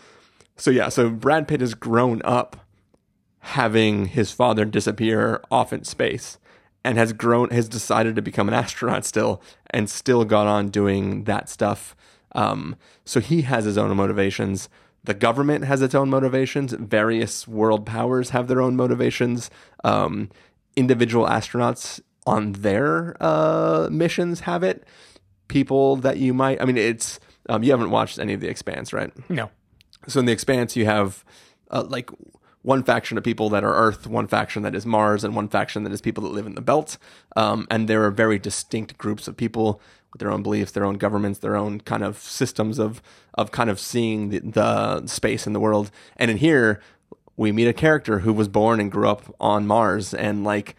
so 0.58 0.72
yeah, 0.72 0.90
so 0.90 1.10
Brad 1.10 1.48
Pitt 1.48 1.62
has 1.62 1.76
grown 1.76 2.22
up 2.26 2.58
having 3.40 4.08
his 4.08 4.32
father 4.32 4.66
disappear 4.66 5.42
off 5.52 5.72
in 5.74 5.84
space 5.84 6.38
and 6.84 6.98
has 6.98 7.14
grown 7.14 7.50
has 7.52 7.70
decided 7.70 8.16
to 8.16 8.22
become 8.24 8.48
an 8.48 8.54
astronaut 8.56 9.06
still 9.06 9.42
and 9.70 9.90
still 9.90 10.26
got 10.26 10.48
on 10.48 10.70
doing 10.70 11.26
that 11.26 11.48
stuff 11.50 11.96
um, 12.34 12.76
so 13.06 13.20
he 13.20 13.42
has 13.44 13.66
his 13.66 13.78
own 13.78 13.96
motivations. 13.96 14.70
The 15.04 15.14
government 15.14 15.66
has 15.66 15.82
its 15.82 15.94
own 15.94 16.10
motivations. 16.10 16.74
Various 16.74 17.48
world 17.48 17.86
powers 17.86 18.30
have 18.30 18.48
their 18.48 18.62
own 18.62 18.76
motivations. 18.76 19.50
Um, 19.84 20.30
individual 20.76 21.26
astronauts 21.28 22.00
on 22.26 22.54
their 22.54 23.16
uh, 23.22 23.90
missions 23.92 24.42
have 24.42 24.64
it. 24.64 24.86
People 25.50 25.98
that 25.98 26.18
you 26.18 26.34
might 26.34 26.60
i 26.62 26.66
mean 26.66 26.78
it's 26.78 27.20
um, 27.50 27.64
you 27.64 27.72
haven't 27.72 27.92
watched 27.92 28.18
any 28.18 28.34
of 28.34 28.40
the 28.40 28.48
expanse 28.48 28.94
right? 28.94 29.12
No. 29.30 29.52
so 30.08 30.20
in 30.20 30.26
the 30.26 30.32
expanse, 30.32 30.76
you 30.76 30.86
have 30.86 31.26
uh, 31.70 31.84
like 31.88 32.10
one 32.64 32.82
faction 32.82 33.18
of 33.18 33.24
people 33.24 33.50
that 33.50 33.64
are 33.64 33.74
Earth, 33.74 34.08
one 34.08 34.28
faction 34.28 34.64
that 34.64 34.74
is 34.74 34.86
Mars, 34.86 35.24
and 35.24 35.36
one 35.36 35.50
faction 35.50 35.84
that 35.84 35.92
is 35.92 36.02
people 36.02 36.24
that 36.24 36.32
live 36.32 36.46
in 36.46 36.56
the 36.56 36.62
belt. 36.62 36.98
Um, 37.36 37.68
and 37.70 37.88
there 37.88 38.04
are 38.06 38.12
very 38.12 38.40
distinct 38.40 38.98
groups 38.98 39.28
of 39.28 39.38
people 39.38 39.82
their 40.20 40.32
own 40.32 40.44
beliefs, 40.44 40.72
their 40.72 40.86
own 40.86 40.96
governments, 40.96 41.40
their 41.40 41.56
own 41.56 41.80
kind 41.82 42.04
of 42.04 42.18
systems 42.18 42.80
of 42.80 43.02
of 43.36 43.52
kind 43.52 43.70
of 43.70 43.80
seeing 43.80 44.30
the, 44.30 44.40
the 44.40 45.08
space 45.08 45.48
in 45.48 45.54
the 45.54 45.60
world. 45.60 45.90
And 46.18 46.30
in 46.30 46.38
here, 46.38 46.80
we 47.36 47.52
meet 47.52 47.68
a 47.68 47.74
character 47.74 48.20
who 48.20 48.32
was 48.32 48.48
born 48.48 48.80
and 48.80 48.92
grew 48.92 49.08
up 49.08 49.34
on 49.40 49.66
Mars, 49.66 50.14
and 50.14 50.44
like 50.44 50.76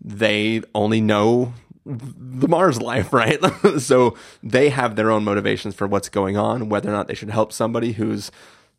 they 0.00 0.62
only 0.74 1.00
know 1.00 1.54
the 1.84 2.48
Mars 2.48 2.80
life, 2.80 3.12
right? 3.12 3.40
so 3.78 4.16
they 4.42 4.68
have 4.70 4.96
their 4.96 5.10
own 5.10 5.24
motivations 5.24 5.74
for 5.74 5.86
what's 5.86 6.08
going 6.08 6.36
on, 6.36 6.68
whether 6.68 6.88
or 6.88 6.92
not 6.92 7.08
they 7.08 7.14
should 7.14 7.30
help 7.30 7.52
somebody 7.52 7.92
who's 7.92 8.30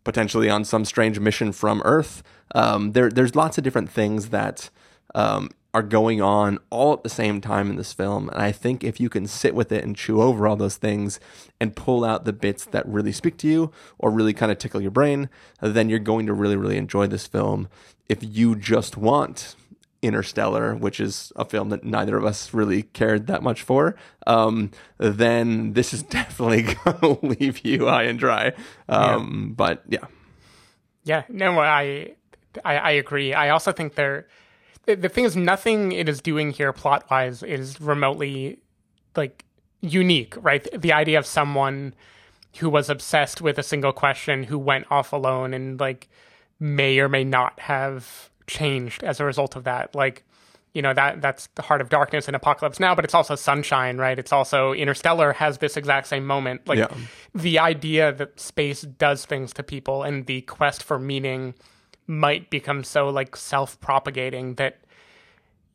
potentially 0.03 0.49
on 0.49 0.65
some 0.65 0.85
strange 0.85 1.19
mission 1.19 1.51
from 1.51 1.81
Earth. 1.85 2.23
Um, 2.55 2.91
there, 2.91 3.09
there's 3.09 3.35
lots 3.35 3.57
of 3.57 3.63
different 3.63 3.89
things 3.89 4.29
that 4.29 4.69
um, 5.15 5.49
are 5.73 5.83
going 5.83 6.21
on 6.21 6.59
all 6.69 6.93
at 6.93 7.03
the 7.03 7.09
same 7.09 7.41
time 7.41 7.69
in 7.69 7.77
this 7.77 7.93
film, 7.93 8.29
and 8.29 8.41
I 8.41 8.51
think 8.51 8.83
if 8.83 8.99
you 8.99 9.09
can 9.09 9.25
sit 9.25 9.55
with 9.55 9.71
it 9.71 9.83
and 9.83 9.95
chew 9.95 10.21
over 10.21 10.47
all 10.47 10.55
those 10.55 10.77
things 10.77 11.19
and 11.59 11.75
pull 11.75 12.05
out 12.05 12.25
the 12.25 12.33
bits 12.33 12.65
that 12.65 12.87
really 12.87 13.11
speak 13.11 13.37
to 13.37 13.47
you 13.47 13.71
or 13.97 14.11
really 14.11 14.33
kind 14.33 14.51
of 14.51 14.59
tickle 14.59 14.81
your 14.81 14.91
brain, 14.91 15.29
then 15.61 15.89
you're 15.89 15.99
going 15.99 16.27
to 16.27 16.33
really, 16.33 16.55
really 16.55 16.77
enjoy 16.77 17.07
this 17.07 17.25
film. 17.25 17.67
If 18.07 18.19
you 18.21 18.55
just 18.55 18.97
want 18.97 19.55
Interstellar, 20.03 20.75
which 20.75 20.99
is 20.99 21.31
a 21.35 21.45
film 21.45 21.69
that 21.69 21.83
neither 21.83 22.17
of 22.17 22.25
us 22.25 22.53
really 22.53 22.83
cared 22.83 23.25
that 23.27 23.41
much 23.41 23.61
for, 23.63 23.95
um, 24.27 24.69
then 24.97 25.73
this 25.73 25.93
is 25.93 26.03
definitely 26.19 26.61
going 26.63 26.99
to 27.19 27.25
leave 27.25 27.65
you 27.65 27.87
high 27.87 28.03
and 28.03 28.19
dry. 28.19 28.53
Um, 28.89 29.53
But 29.55 29.81
yeah, 29.87 30.05
Yeah, 31.03 31.23
no, 31.29 31.57
I, 31.59 32.15
I, 32.63 32.77
I 32.77 32.91
agree. 32.91 33.33
I 33.33 33.49
also 33.49 33.71
think 33.71 33.95
there, 33.95 34.27
the, 34.85 35.09
thing 35.09 35.25
is, 35.25 35.35
nothing 35.35 35.91
it 35.91 36.09
is 36.09 36.21
doing 36.21 36.51
here 36.51 36.73
plot 36.73 37.05
wise 37.09 37.43
is 37.43 37.79
remotely 37.79 38.59
like 39.15 39.45
unique, 39.81 40.35
right? 40.41 40.67
The 40.79 40.93
idea 40.93 41.19
of 41.19 41.25
someone 41.25 41.93
who 42.59 42.69
was 42.69 42.89
obsessed 42.89 43.41
with 43.41 43.57
a 43.57 43.63
single 43.63 43.93
question, 43.93 44.43
who 44.43 44.57
went 44.59 44.85
off 44.91 45.13
alone, 45.13 45.53
and 45.53 45.79
like 45.79 46.07
may 46.59 46.99
or 46.99 47.09
may 47.09 47.23
not 47.23 47.59
have 47.61 48.29
changed 48.47 49.03
as 49.03 49.19
a 49.19 49.25
result 49.25 49.55
of 49.55 49.63
that. 49.63 49.93
Like, 49.95 50.23
you 50.73 50.81
know 50.81 50.93
that 50.93 51.21
that's 51.21 51.47
the 51.55 51.61
heart 51.61 51.81
of 51.81 51.89
darkness 51.89 52.27
and 52.27 52.35
apocalypse 52.35 52.79
now, 52.79 52.95
but 52.95 53.05
it's 53.05 53.13
also 53.13 53.35
sunshine, 53.35 53.97
right? 53.97 54.17
It's 54.17 54.31
also 54.33 54.73
Interstellar 54.73 55.33
has 55.33 55.59
this 55.59 55.77
exact 55.77 56.07
same 56.07 56.25
moment. 56.25 56.67
Like 56.67 56.79
Yeah. 56.79 56.87
the 57.35 57.59
idea 57.59 58.11
that 58.11 58.39
space 58.39 58.81
does 58.81 59.25
things 59.25 59.53
to 59.53 59.63
people 59.63 60.01
and 60.03 60.25
the 60.25 60.41
quest 60.41 60.81
for 60.83 60.97
meaning 60.97 61.53
might 62.07 62.49
become 62.49 62.83
so 62.83 63.09
like 63.09 63.35
self-propagating 63.35 64.55
that 64.55 64.79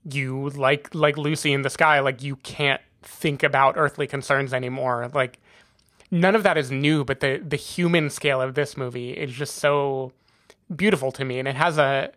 you 0.04 0.50
like 0.50 0.94
like 0.94 1.16
Lucy 1.16 1.52
in 1.52 1.62
the 1.62 1.70
sky, 1.70 2.00
like 2.00 2.22
you 2.22 2.36
can't 2.36 2.80
think 3.02 3.42
about 3.42 3.74
earthly 3.76 4.06
concerns 4.06 4.52
anymore. 4.52 5.10
Like 5.12 5.38
none 6.10 6.34
of 6.34 6.42
that 6.42 6.56
is 6.56 6.70
new, 6.70 7.04
but 7.04 7.20
the 7.20 7.42
the 7.46 7.56
human 7.56 8.10
scale 8.10 8.40
of 8.40 8.54
this 8.54 8.76
movie 8.76 9.10
is 9.10 9.32
just 9.32 9.56
so 9.56 10.12
beautiful 10.74 11.12
to 11.12 11.24
me, 11.24 11.38
and 11.38 11.48
it 11.48 11.56
has 11.56 11.78
a. 11.78 12.12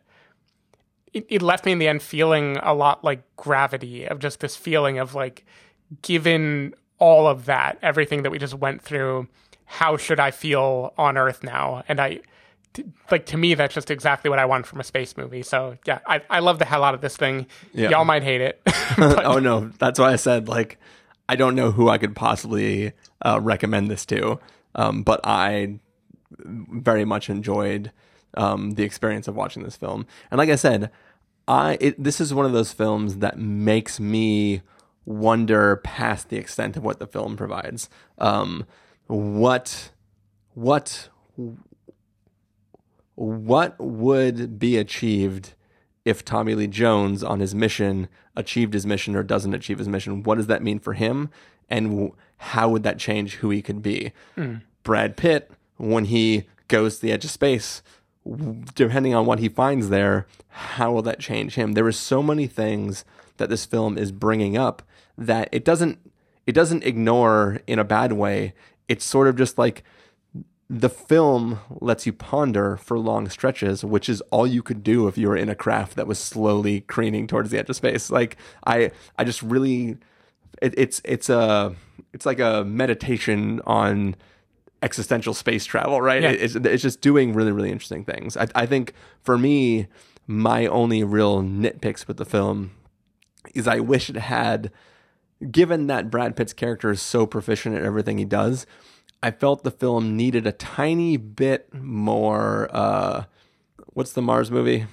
It, 1.13 1.25
it 1.27 1.41
left 1.41 1.65
me 1.65 1.73
in 1.73 1.79
the 1.79 1.89
end 1.89 2.01
feeling 2.01 2.55
a 2.63 2.73
lot 2.73 3.03
like 3.03 3.21
gravity 3.35 4.05
of 4.05 4.19
just 4.19 4.39
this 4.39 4.55
feeling 4.55 4.97
of 4.97 5.13
like, 5.13 5.45
given 6.03 6.73
all 6.99 7.27
of 7.27 7.45
that, 7.47 7.77
everything 7.81 8.23
that 8.23 8.29
we 8.29 8.39
just 8.39 8.53
went 8.53 8.81
through, 8.81 9.27
how 9.65 9.97
should 9.97 10.21
I 10.21 10.31
feel 10.31 10.93
on 10.97 11.17
Earth 11.17 11.43
now? 11.43 11.83
And 11.89 11.99
I, 11.99 12.21
like 13.09 13.25
to 13.27 13.37
me, 13.37 13.53
that's 13.53 13.73
just 13.73 13.91
exactly 13.91 14.29
what 14.29 14.39
I 14.39 14.45
want 14.45 14.65
from 14.65 14.79
a 14.79 14.83
space 14.83 15.17
movie. 15.17 15.43
So 15.43 15.77
yeah, 15.85 15.99
I 16.05 16.21
I 16.29 16.39
love 16.39 16.59
the 16.59 16.65
hell 16.65 16.83
out 16.83 16.93
of 16.93 17.01
this 17.01 17.17
thing. 17.17 17.47
Yeah. 17.73 17.89
Y'all 17.89 18.05
might 18.05 18.23
hate 18.23 18.41
it. 18.41 18.61
oh 18.97 19.39
no, 19.39 19.71
that's 19.79 19.99
why 19.99 20.13
I 20.13 20.15
said 20.15 20.47
like 20.47 20.77
I 21.27 21.35
don't 21.35 21.55
know 21.55 21.71
who 21.71 21.89
I 21.89 21.97
could 21.97 22.15
possibly 22.15 22.93
uh, 23.21 23.39
recommend 23.41 23.89
this 23.89 24.05
to, 24.07 24.39
um, 24.75 25.03
but 25.03 25.21
I 25.23 25.79
very 26.39 27.05
much 27.05 27.29
enjoyed 27.29 27.91
um, 28.35 28.71
the 28.71 28.83
experience 28.83 29.27
of 29.27 29.35
watching 29.35 29.63
this 29.63 29.75
film. 29.75 30.05
And 30.29 30.37
like 30.37 30.49
I 30.49 30.55
said, 30.55 30.91
I 31.47 31.77
it, 31.79 32.01
this 32.01 32.21
is 32.21 32.33
one 32.33 32.45
of 32.45 32.53
those 32.53 32.71
films 32.71 33.17
that 33.17 33.37
makes 33.37 33.99
me 33.99 34.61
wonder 35.05 35.77
past 35.77 36.29
the 36.29 36.37
extent 36.37 36.77
of 36.77 36.83
what 36.83 36.99
the 36.99 37.07
film 37.07 37.35
provides. 37.35 37.89
Um, 38.17 38.65
what 39.07 39.91
what 40.53 41.09
what 43.21 43.75
would 43.79 44.57
be 44.57 44.77
achieved 44.77 45.53
if 46.05 46.25
Tommy 46.25 46.55
Lee 46.55 46.65
Jones 46.65 47.23
on 47.23 47.39
his 47.39 47.53
mission 47.53 48.07
achieved 48.35 48.73
his 48.73 48.85
mission 48.85 49.15
or 49.15 49.21
doesn't 49.21 49.53
achieve 49.53 49.77
his 49.77 49.87
mission? 49.87 50.23
What 50.23 50.35
does 50.35 50.47
that 50.47 50.63
mean 50.63 50.79
for 50.79 50.93
him? 50.93 51.29
And 51.69 52.11
how 52.37 52.69
would 52.69 52.81
that 52.83 52.97
change 52.97 53.35
who 53.35 53.51
he 53.51 53.61
could 53.61 53.83
be? 53.83 54.11
Hmm. 54.35 54.55
Brad 54.81 55.15
Pitt, 55.15 55.51
when 55.77 56.05
he 56.05 56.45
goes 56.67 56.95
to 56.95 57.01
the 57.03 57.11
edge 57.11 57.23
of 57.23 57.29
space, 57.29 57.83
depending 58.73 59.13
on 59.13 59.27
what 59.27 59.39
he 59.39 59.49
finds 59.49 59.89
there, 59.89 60.25
how 60.49 60.91
will 60.91 61.03
that 61.03 61.19
change 61.19 61.53
him? 61.53 61.73
There 61.73 61.85
are 61.85 61.91
so 61.91 62.23
many 62.23 62.47
things 62.47 63.05
that 63.37 63.49
this 63.49 63.65
film 63.65 63.97
is 63.97 64.11
bringing 64.11 64.57
up 64.57 64.81
that 65.17 65.47
it 65.51 65.63
doesn't 65.63 65.99
it 66.47 66.53
doesn't 66.53 66.83
ignore 66.83 67.59
in 67.67 67.77
a 67.77 67.83
bad 67.83 68.13
way. 68.13 68.53
It's 68.87 69.05
sort 69.05 69.27
of 69.27 69.35
just 69.35 69.59
like 69.59 69.83
the 70.73 70.87
film 70.89 71.59
lets 71.81 72.05
you 72.05 72.13
ponder 72.13 72.77
for 72.77 72.97
long 72.97 73.27
stretches, 73.27 73.83
which 73.83 74.07
is 74.07 74.21
all 74.31 74.47
you 74.47 74.63
could 74.63 74.83
do 74.83 75.05
if 75.09 75.17
you 75.17 75.27
were 75.27 75.35
in 75.35 75.49
a 75.49 75.55
craft 75.55 75.97
that 75.97 76.07
was 76.07 76.17
slowly 76.17 76.79
craning 76.87 77.27
towards 77.27 77.49
the 77.51 77.59
edge 77.59 77.69
of 77.69 77.75
space. 77.75 78.09
Like 78.09 78.37
I, 78.65 78.91
I 79.17 79.25
just 79.25 79.41
really, 79.41 79.97
it, 80.61 80.73
it's 80.77 81.01
it's 81.03 81.29
a 81.29 81.75
it's 82.13 82.25
like 82.25 82.39
a 82.39 82.63
meditation 82.63 83.59
on 83.67 84.15
existential 84.81 85.33
space 85.33 85.65
travel, 85.65 85.99
right? 86.01 86.21
Yeah. 86.23 86.29
It- 86.31 86.41
it's 86.41 86.55
it's 86.55 86.81
just 86.83 87.01
doing 87.01 87.33
really 87.33 87.51
really 87.51 87.69
interesting 87.71 88.05
things. 88.05 88.37
I 88.37 88.47
I 88.55 88.65
think 88.65 88.93
for 89.21 89.37
me, 89.37 89.87
my 90.25 90.67
only 90.67 91.03
real 91.03 91.41
nitpicks 91.43 92.07
with 92.07 92.15
the 92.15 92.25
film 92.25 92.71
is 93.53 93.67
I 93.67 93.81
wish 93.81 94.09
it 94.09 94.15
had 94.15 94.71
given 95.51 95.87
that 95.87 96.09
Brad 96.09 96.37
Pitt's 96.37 96.53
character 96.53 96.91
is 96.91 97.01
so 97.01 97.25
proficient 97.25 97.75
at 97.75 97.83
everything 97.83 98.17
he 98.19 98.25
does, 98.25 98.65
I 99.23 99.31
felt 99.31 99.63
the 99.63 99.71
film 99.71 100.17
needed 100.17 100.47
a 100.47 100.51
tiny 100.51 101.17
bit 101.17 101.73
more. 101.73 102.69
Uh, 102.71 103.23
what's 103.93 104.13
the 104.13 104.21
Mars 104.21 104.49
movie? 104.49 104.85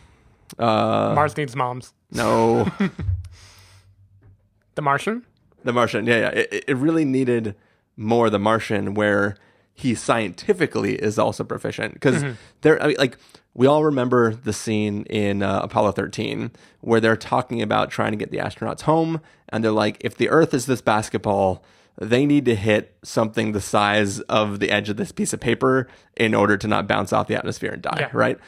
Uh, 0.58 1.12
Mars 1.14 1.36
needs 1.36 1.54
moms. 1.56 1.92
no, 2.10 2.70
The 4.74 4.82
Martian. 4.82 5.24
The 5.64 5.72
Martian. 5.72 6.06
Yeah, 6.06 6.18
yeah. 6.18 6.28
It, 6.28 6.64
it 6.68 6.76
really 6.76 7.04
needed 7.04 7.56
more 7.96 8.30
The 8.30 8.38
Martian, 8.38 8.94
where 8.94 9.36
he 9.74 9.94
scientifically 9.94 10.94
is 10.94 11.18
also 11.18 11.42
proficient 11.44 11.94
because 11.94 12.24
there. 12.60 12.82
I 12.82 12.88
mean, 12.88 12.96
like 12.98 13.16
we 13.54 13.66
all 13.66 13.84
remember 13.84 14.34
the 14.34 14.52
scene 14.52 15.02
in 15.04 15.42
uh, 15.42 15.60
Apollo 15.64 15.92
13 15.92 16.52
where 16.80 17.00
they're 17.00 17.16
talking 17.16 17.60
about 17.60 17.90
trying 17.90 18.12
to 18.12 18.16
get 18.16 18.30
the 18.30 18.38
astronauts 18.38 18.82
home. 18.82 19.20
And 19.48 19.64
they're 19.64 19.72
like, 19.72 19.96
if 20.00 20.16
the 20.16 20.28
Earth 20.28 20.54
is 20.54 20.66
this 20.66 20.80
basketball, 20.80 21.64
they 22.00 22.24
need 22.26 22.44
to 22.44 22.54
hit 22.54 22.96
something 23.02 23.52
the 23.52 23.60
size 23.60 24.20
of 24.20 24.60
the 24.60 24.70
edge 24.70 24.88
of 24.88 24.96
this 24.96 25.10
piece 25.12 25.32
of 25.32 25.40
paper 25.40 25.88
in 26.16 26.34
order 26.34 26.56
to 26.56 26.68
not 26.68 26.86
bounce 26.86 27.12
off 27.12 27.26
the 27.26 27.34
atmosphere 27.34 27.72
and 27.72 27.82
die, 27.82 27.96
Yeah. 28.00 28.10
right? 28.12 28.38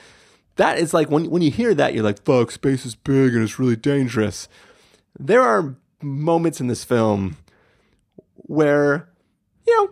That 0.57 0.79
is 0.79 0.93
like 0.95 1.11
when 1.11 1.31
when 1.31 1.43
you 1.43 1.51
hear 1.51 1.75
that, 1.75 1.95
you're 1.95 2.05
like, 2.05 2.23
fuck, 2.25 2.51
space 2.51 2.85
is 2.87 2.95
big 2.95 3.35
and 3.35 3.43
it's 3.43 3.59
really 3.59 3.77
dangerous. 3.77 4.49
There 5.19 5.43
are 5.43 5.75
moments 6.03 6.61
in 6.61 6.67
this 6.69 6.85
film 6.85 7.37
where, 8.37 9.09
you 9.67 9.77
know, 9.77 9.91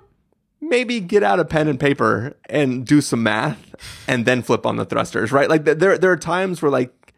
maybe 0.61 1.01
get 1.01 1.23
out 1.23 1.41
a 1.41 1.45
pen 1.45 1.69
and 1.69 1.79
paper 1.81 2.37
and 2.49 2.87
do 2.87 3.01
some 3.01 3.23
math 3.23 3.75
and 4.07 4.27
then 4.27 4.43
flip 4.43 4.67
on 4.67 4.77
the 4.77 4.85
thrusters, 4.85 5.33
right? 5.33 5.49
Like 5.49 5.65
there 5.65 5.97
there 5.99 6.11
are 6.13 6.17
times 6.17 6.61
where 6.63 6.71
like 6.71 7.15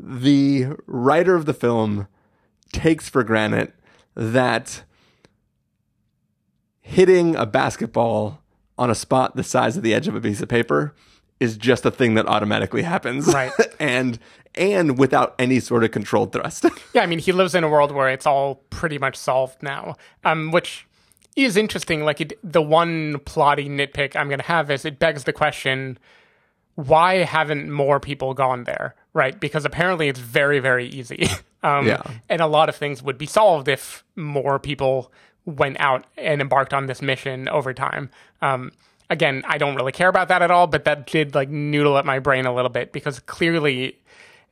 the 0.00 0.68
writer 0.86 1.34
of 1.36 1.46
the 1.46 1.54
film 1.54 2.08
takes 2.72 3.08
for 3.08 3.22
granted 3.22 3.72
that 4.14 4.82
hitting 6.84 7.34
a 7.34 7.46
basketball 7.46 8.40
on 8.78 8.90
a 8.90 8.94
spot 8.94 9.34
the 9.36 9.42
size 9.42 9.76
of 9.76 9.82
the 9.82 9.94
edge 9.94 10.06
of 10.06 10.14
a 10.14 10.20
piece 10.20 10.40
of 10.42 10.48
paper 10.48 10.94
is 11.40 11.56
just 11.56 11.84
a 11.84 11.90
thing 11.90 12.14
that 12.14 12.26
automatically 12.28 12.82
happens. 12.82 13.26
Right. 13.26 13.50
and 13.80 14.18
and 14.54 14.98
without 14.98 15.34
any 15.38 15.58
sort 15.58 15.82
of 15.82 15.90
controlled 15.90 16.32
thrust. 16.32 16.64
Yeah, 16.94 17.02
I 17.02 17.06
mean, 17.06 17.18
he 17.18 17.32
lives 17.32 17.56
in 17.56 17.64
a 17.64 17.68
world 17.68 17.90
where 17.90 18.08
it's 18.08 18.26
all 18.26 18.56
pretty 18.70 18.98
much 18.98 19.16
solved 19.16 19.60
now, 19.62 19.96
um, 20.24 20.52
which 20.52 20.86
is 21.34 21.56
interesting. 21.56 22.04
Like, 22.04 22.20
it, 22.20 22.38
the 22.44 22.62
one 22.62 23.14
plotty 23.20 23.68
nitpick 23.68 24.14
I'm 24.14 24.28
going 24.28 24.38
to 24.38 24.44
have 24.46 24.70
is 24.70 24.84
it 24.84 25.00
begs 25.00 25.24
the 25.24 25.32
question 25.32 25.98
why 26.76 27.16
haven't 27.16 27.70
more 27.70 27.98
people 27.98 28.34
gone 28.34 28.64
there, 28.64 28.94
right? 29.12 29.38
Because 29.40 29.64
apparently 29.64 30.08
it's 30.08 30.20
very, 30.20 30.60
very 30.60 30.86
easy. 30.86 31.26
um, 31.64 31.86
Yeah. 31.86 32.02
And 32.28 32.40
a 32.40 32.46
lot 32.46 32.68
of 32.68 32.76
things 32.76 33.02
would 33.02 33.18
be 33.18 33.26
solved 33.26 33.66
if 33.68 34.04
more 34.14 34.58
people 34.58 35.10
went 35.46 35.78
out 35.78 36.06
and 36.16 36.40
embarked 36.40 36.72
on 36.72 36.86
this 36.86 37.02
mission 37.02 37.48
over 37.48 37.74
time. 37.74 38.10
Um, 38.40 38.72
again, 39.10 39.42
I 39.46 39.58
don't 39.58 39.74
really 39.76 39.92
care 39.92 40.08
about 40.08 40.28
that 40.28 40.42
at 40.42 40.50
all, 40.50 40.66
but 40.66 40.84
that 40.84 41.06
did 41.06 41.34
like 41.34 41.48
noodle 41.48 41.98
at 41.98 42.04
my 42.04 42.18
brain 42.18 42.46
a 42.46 42.54
little 42.54 42.70
bit 42.70 42.92
because 42.92 43.20
clearly 43.20 43.98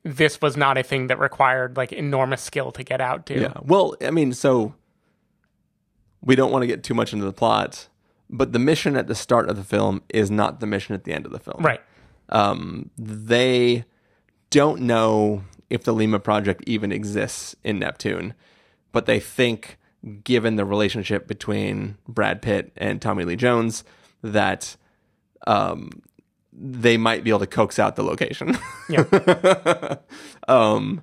this 0.03 0.41
was 0.41 0.57
not 0.57 0.77
a 0.77 0.83
thing 0.83 1.07
that 1.07 1.19
required 1.19 1.77
like 1.77 1.93
enormous 1.93 2.43
skill 2.43 2.73
to 2.73 2.83
get 2.83 3.01
out 3.01 3.27
to. 3.27 3.41
Yeah. 3.41 3.55
Well, 3.63 3.97
I 4.03 4.11
mean, 4.11 4.33
so 4.33 4.75
we 6.21 6.37
don't 6.37 6.51
want 6.51 6.63
to 6.63 6.67
get 6.67 6.83
too 6.83 6.95
much 6.95 7.13
into 7.13 7.25
the 7.25 7.33
plot, 7.33 7.89
but 8.29 8.53
the 8.53 8.59
mission 8.59 8.97
at 8.97 9.07
the 9.07 9.15
start 9.15 9.49
of 9.49 9.57
the 9.57 9.65
film 9.65 10.03
is 10.09 10.31
not 10.31 10.61
the 10.61 10.67
mission 10.67 10.95
at 10.95 11.05
the 11.05 11.13
end 11.13 11.27
of 11.27 11.33
the 11.33 11.39
film. 11.39 11.63
Right. 11.63 11.81
Um, 12.29 12.91
they 12.97 13.85
don't 14.51 14.83
know 14.83 15.45
if 15.71 15.85
the 15.85 15.93
Lima 15.93 16.19
project 16.19 16.63
even 16.67 16.93
exists 16.93 17.57
in 17.65 17.79
Neptune, 17.79 18.35
but 18.93 19.07
they 19.07 19.21
think, 19.21 19.79
given 20.25 20.57
the 20.57 20.65
relationship 20.65 21.27
between 21.27 21.97
Brad 22.09 22.43
Pitt 22.43 22.73
and 22.77 23.01
Tommy 23.01 23.25
Lee 23.25 23.37
Jones, 23.37 23.85
that 24.23 24.77
um, 25.47 25.91
they 26.53 26.97
might 26.97 27.25
be 27.25 27.31
able 27.31 27.41
to 27.41 27.47
coax 27.47 27.79
out 27.79 27.97
the 27.97 28.03
location. 28.03 28.59
Yeah. 28.89 29.97
um, 30.49 31.03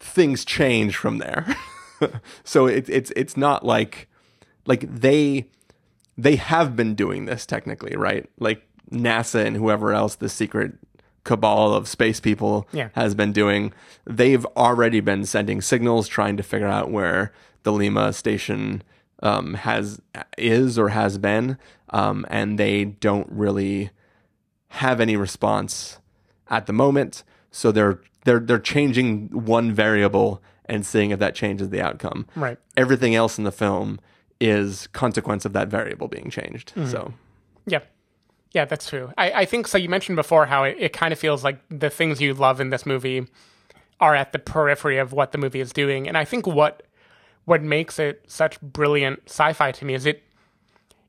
things 0.00 0.44
change 0.44 0.96
from 0.96 1.18
there. 1.18 1.56
so 2.44 2.66
it, 2.66 2.88
it's 2.88 3.12
it's 3.16 3.36
not 3.36 3.64
like 3.64 4.08
like 4.66 4.80
they 4.80 5.46
they 6.16 6.36
have 6.36 6.76
been 6.76 6.94
doing 6.94 7.24
this 7.24 7.46
technically, 7.46 7.96
right? 7.96 8.28
Like 8.38 8.62
NASA 8.90 9.44
and 9.44 9.56
whoever 9.56 9.92
else 9.92 10.16
the 10.16 10.28
secret 10.28 10.74
cabal 11.26 11.74
of 11.74 11.86
space 11.88 12.20
people 12.20 12.66
Yeah. 12.72 12.88
has 12.94 13.14
been 13.14 13.32
doing. 13.32 13.72
They've 14.06 14.46
already 14.56 15.00
been 15.00 15.26
sending 15.26 15.60
signals 15.60 16.08
trying 16.08 16.36
to 16.38 16.42
figure 16.42 16.68
out 16.68 16.90
where 16.90 17.32
the 17.64 17.72
Lima 17.72 18.12
station 18.14 18.82
um, 19.22 19.54
has 19.54 20.00
is 20.38 20.78
or 20.78 20.90
has 20.90 21.18
been, 21.18 21.58
um, 21.90 22.24
and 22.30 22.58
they 22.58 22.84
don't 22.84 23.26
really 23.30 23.90
have 24.68 25.00
any 25.00 25.16
response 25.16 25.98
at 26.48 26.66
the 26.66 26.72
moment. 26.72 27.24
So 27.50 27.72
they're 27.72 27.98
they're 28.24 28.40
they're 28.40 28.58
changing 28.58 29.28
one 29.32 29.72
variable 29.72 30.42
and 30.66 30.84
seeing 30.86 31.10
if 31.10 31.18
that 31.18 31.34
changes 31.34 31.70
the 31.70 31.80
outcome. 31.80 32.26
Right. 32.36 32.58
Everything 32.76 33.14
else 33.14 33.38
in 33.38 33.44
the 33.44 33.52
film 33.52 33.98
is 34.40 34.86
consequence 34.92 35.44
of 35.44 35.52
that 35.54 35.68
variable 35.68 36.08
being 36.08 36.28
changed. 36.30 36.72
So 36.86 37.14
Yeah. 37.66 37.80
Yeah, 38.56 38.64
that's 38.64 38.88
true. 38.88 39.12
I, 39.18 39.42
I 39.42 39.44
think 39.44 39.68
so. 39.68 39.76
You 39.76 39.90
mentioned 39.90 40.16
before 40.16 40.46
how 40.46 40.64
it, 40.64 40.76
it 40.78 40.92
kind 40.94 41.12
of 41.12 41.18
feels 41.18 41.44
like 41.44 41.58
the 41.68 41.90
things 41.90 42.22
you 42.22 42.32
love 42.32 42.58
in 42.58 42.70
this 42.70 42.86
movie 42.86 43.26
are 44.00 44.14
at 44.14 44.32
the 44.32 44.38
periphery 44.38 44.96
of 44.96 45.12
what 45.12 45.32
the 45.32 45.36
movie 45.38 45.60
is 45.60 45.72
doing. 45.74 46.08
And 46.08 46.16
I 46.16 46.24
think 46.24 46.46
what 46.46 46.82
what 47.44 47.62
makes 47.62 47.98
it 47.98 48.24
such 48.26 48.58
brilliant 48.62 49.20
sci-fi 49.26 49.72
to 49.72 49.84
me 49.84 49.92
is 49.92 50.06
it 50.06 50.22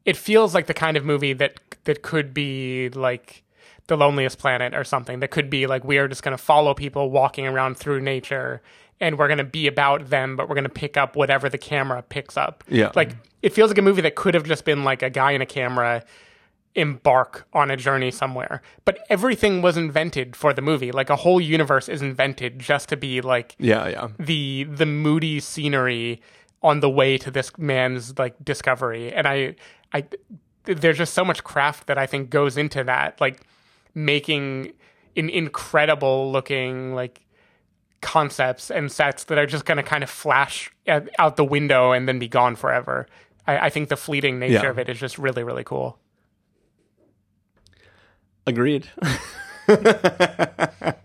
it 0.03 0.17
feels 0.17 0.53
like 0.53 0.67
the 0.67 0.73
kind 0.73 0.97
of 0.97 1.05
movie 1.05 1.31
that 1.31 1.53
that 1.85 2.01
could 2.01 2.33
be 2.33 2.89
like 2.89 3.43
the 3.87 3.95
loneliest 3.95 4.37
planet 4.39 4.73
or 4.73 4.83
something 4.83 5.21
that 5.21 5.31
could 5.31 5.49
be 5.49 5.67
like 5.67 5.85
we 5.85 5.97
are 5.97 6.09
just 6.09 6.23
going 6.23 6.35
to 6.35 6.43
follow 6.43 6.73
people 6.73 7.09
walking 7.11 7.47
around 7.47 7.77
through 7.77 8.01
nature 8.01 8.61
and 8.99 9.17
we're 9.17 9.29
going 9.29 9.37
to 9.37 9.45
be 9.45 9.67
about 9.67 10.09
them 10.09 10.35
but 10.35 10.49
we're 10.49 10.55
going 10.55 10.65
to 10.75 10.79
pick 10.85 10.97
up 10.97 11.15
whatever 11.15 11.47
the 11.47 11.57
camera 11.57 12.01
picks 12.01 12.35
up 12.35 12.65
Yeah. 12.67 12.91
like 12.93 13.15
it 13.41 13.53
feels 13.53 13.69
like 13.69 13.77
a 13.77 13.81
movie 13.81 14.01
that 14.01 14.15
could 14.15 14.33
have 14.33 14.43
just 14.43 14.65
been 14.65 14.83
like 14.83 15.01
a 15.01 15.09
guy 15.09 15.31
in 15.31 15.41
a 15.41 15.45
camera 15.45 16.03
embark 16.77 17.45
on 17.51 17.69
a 17.69 17.75
journey 17.75 18.11
somewhere. 18.11 18.61
But 18.85 18.99
everything 19.09 19.61
was 19.61 19.75
invented 19.75 20.35
for 20.35 20.53
the 20.53 20.61
movie. 20.61 20.91
Like 20.93 21.09
a 21.09 21.17
whole 21.17 21.41
universe 21.41 21.89
is 21.89 22.01
invented 22.01 22.59
just 22.59 22.87
to 22.89 22.95
be 22.97 23.19
like 23.19 23.55
yeah, 23.59 23.87
yeah. 23.89 24.07
the 24.17 24.63
the 24.69 24.85
moody 24.85 25.39
scenery 25.41 26.21
on 26.63 26.79
the 26.79 26.89
way 26.89 27.17
to 27.17 27.29
this 27.31 27.51
man's 27.57 28.17
like 28.17 28.35
discovery. 28.43 29.11
And 29.11 29.27
i 29.27 29.55
i 29.93 30.05
there's 30.63 30.97
just 30.97 31.13
so 31.13 31.23
much 31.23 31.43
craft 31.45 31.87
that 31.87 31.97
i 31.97 32.05
think 32.05 32.29
goes 32.29 32.57
into 32.57 32.83
that 32.83 33.21
like 33.21 33.47
making 33.95 34.73
an 35.15 35.29
incredible 35.29 36.29
looking 36.31 36.93
like 36.93 37.21
concepts 38.01 38.69
and 38.69 38.91
sets 38.91 39.23
that 39.25 39.37
are 39.37 39.45
just 39.45 39.65
going 39.65 39.77
to 39.77 39.83
kind 39.83 40.03
of 40.03 40.09
flash 40.09 40.69
out 41.19 41.35
the 41.37 41.43
window 41.45 41.91
and 41.93 42.07
then 42.07 42.19
be 42.19 42.27
gone 42.27 42.55
forever. 42.55 43.07
I, 43.47 43.57
I 43.67 43.69
think 43.69 43.89
the 43.89 43.97
fleeting 43.97 44.37
nature 44.39 44.53
Yeah. 44.65 44.69
of 44.69 44.77
it 44.79 44.89
is 44.89 44.99
just 44.99 45.17
really 45.17 45.43
really 45.43 45.63
cool 45.63 45.97
Agreed. 48.47 48.89
uh, 49.67 50.95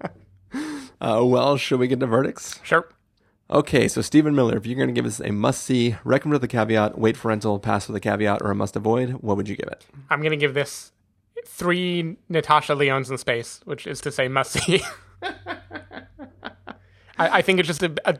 well, 1.00 1.58
should 1.58 1.78
we 1.78 1.88
get 1.88 2.00
to 2.00 2.06
verdicts? 2.06 2.58
sure 2.62 2.88
Okay, 3.50 3.86
so 3.86 4.00
Stephen 4.00 4.34
Miller, 4.34 4.56
if 4.56 4.64
you're 4.64 4.76
going 4.76 4.88
to 4.88 4.94
give 4.94 5.04
us 5.04 5.20
a 5.20 5.30
must 5.30 5.62
see, 5.62 5.96
recommend 6.04 6.40
with 6.40 6.44
a 6.44 6.48
caveat, 6.48 6.96
wait 6.98 7.18
for 7.18 7.28
rental, 7.28 7.58
pass 7.58 7.86
with 7.86 7.94
a 7.94 8.00
caveat, 8.00 8.40
or 8.40 8.50
a 8.50 8.54
must 8.54 8.76
avoid, 8.76 9.10
what 9.20 9.36
would 9.36 9.46
you 9.46 9.56
give 9.56 9.68
it? 9.68 9.84
i'm 10.08 10.20
going 10.20 10.30
to 10.30 10.38
give 10.38 10.54
this 10.54 10.92
three 11.44 12.16
Natasha 12.30 12.72
Lyonnes 12.72 13.10
in 13.10 13.18
space 13.18 13.60
which 13.64 13.86
is 13.86 14.00
to 14.00 14.12
say 14.12 14.28
must 14.28 14.52
see 14.52 14.80
I, 17.18 17.38
I 17.38 17.42
think 17.42 17.60
it's 17.60 17.66
just 17.66 17.82
a, 17.82 17.92
a 18.04 18.18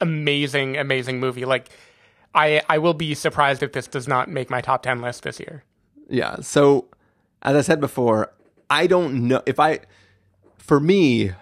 amazing, 0.00 0.76
amazing 0.76 1.20
movie. 1.20 1.44
Like, 1.44 1.70
I 2.34 2.62
I 2.68 2.78
will 2.78 2.94
be 2.94 3.14
surprised 3.14 3.62
if 3.62 3.72
this 3.72 3.86
does 3.86 4.06
not 4.06 4.28
make 4.28 4.50
my 4.50 4.60
top 4.60 4.82
ten 4.82 5.00
list 5.00 5.22
this 5.22 5.40
year. 5.40 5.64
Yeah. 6.08 6.36
So, 6.40 6.88
as 7.42 7.56
I 7.56 7.62
said 7.62 7.80
before, 7.80 8.32
I 8.68 8.86
don't 8.86 9.28
know 9.28 9.42
if 9.46 9.60
I, 9.60 9.80
for 10.58 10.80
me, 10.80 11.32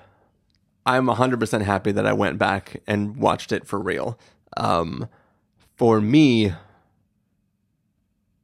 I'm 0.87 1.07
100% 1.07 1.63
happy 1.63 1.93
that 1.93 2.07
I 2.07 2.13
went 2.13 2.39
back 2.39 2.83
and 2.87 3.17
watched 3.17 3.53
it 3.53 3.67
for 3.67 3.79
real. 3.79 4.19
Um, 4.57 5.09
for 5.77 6.01
me, 6.01 6.53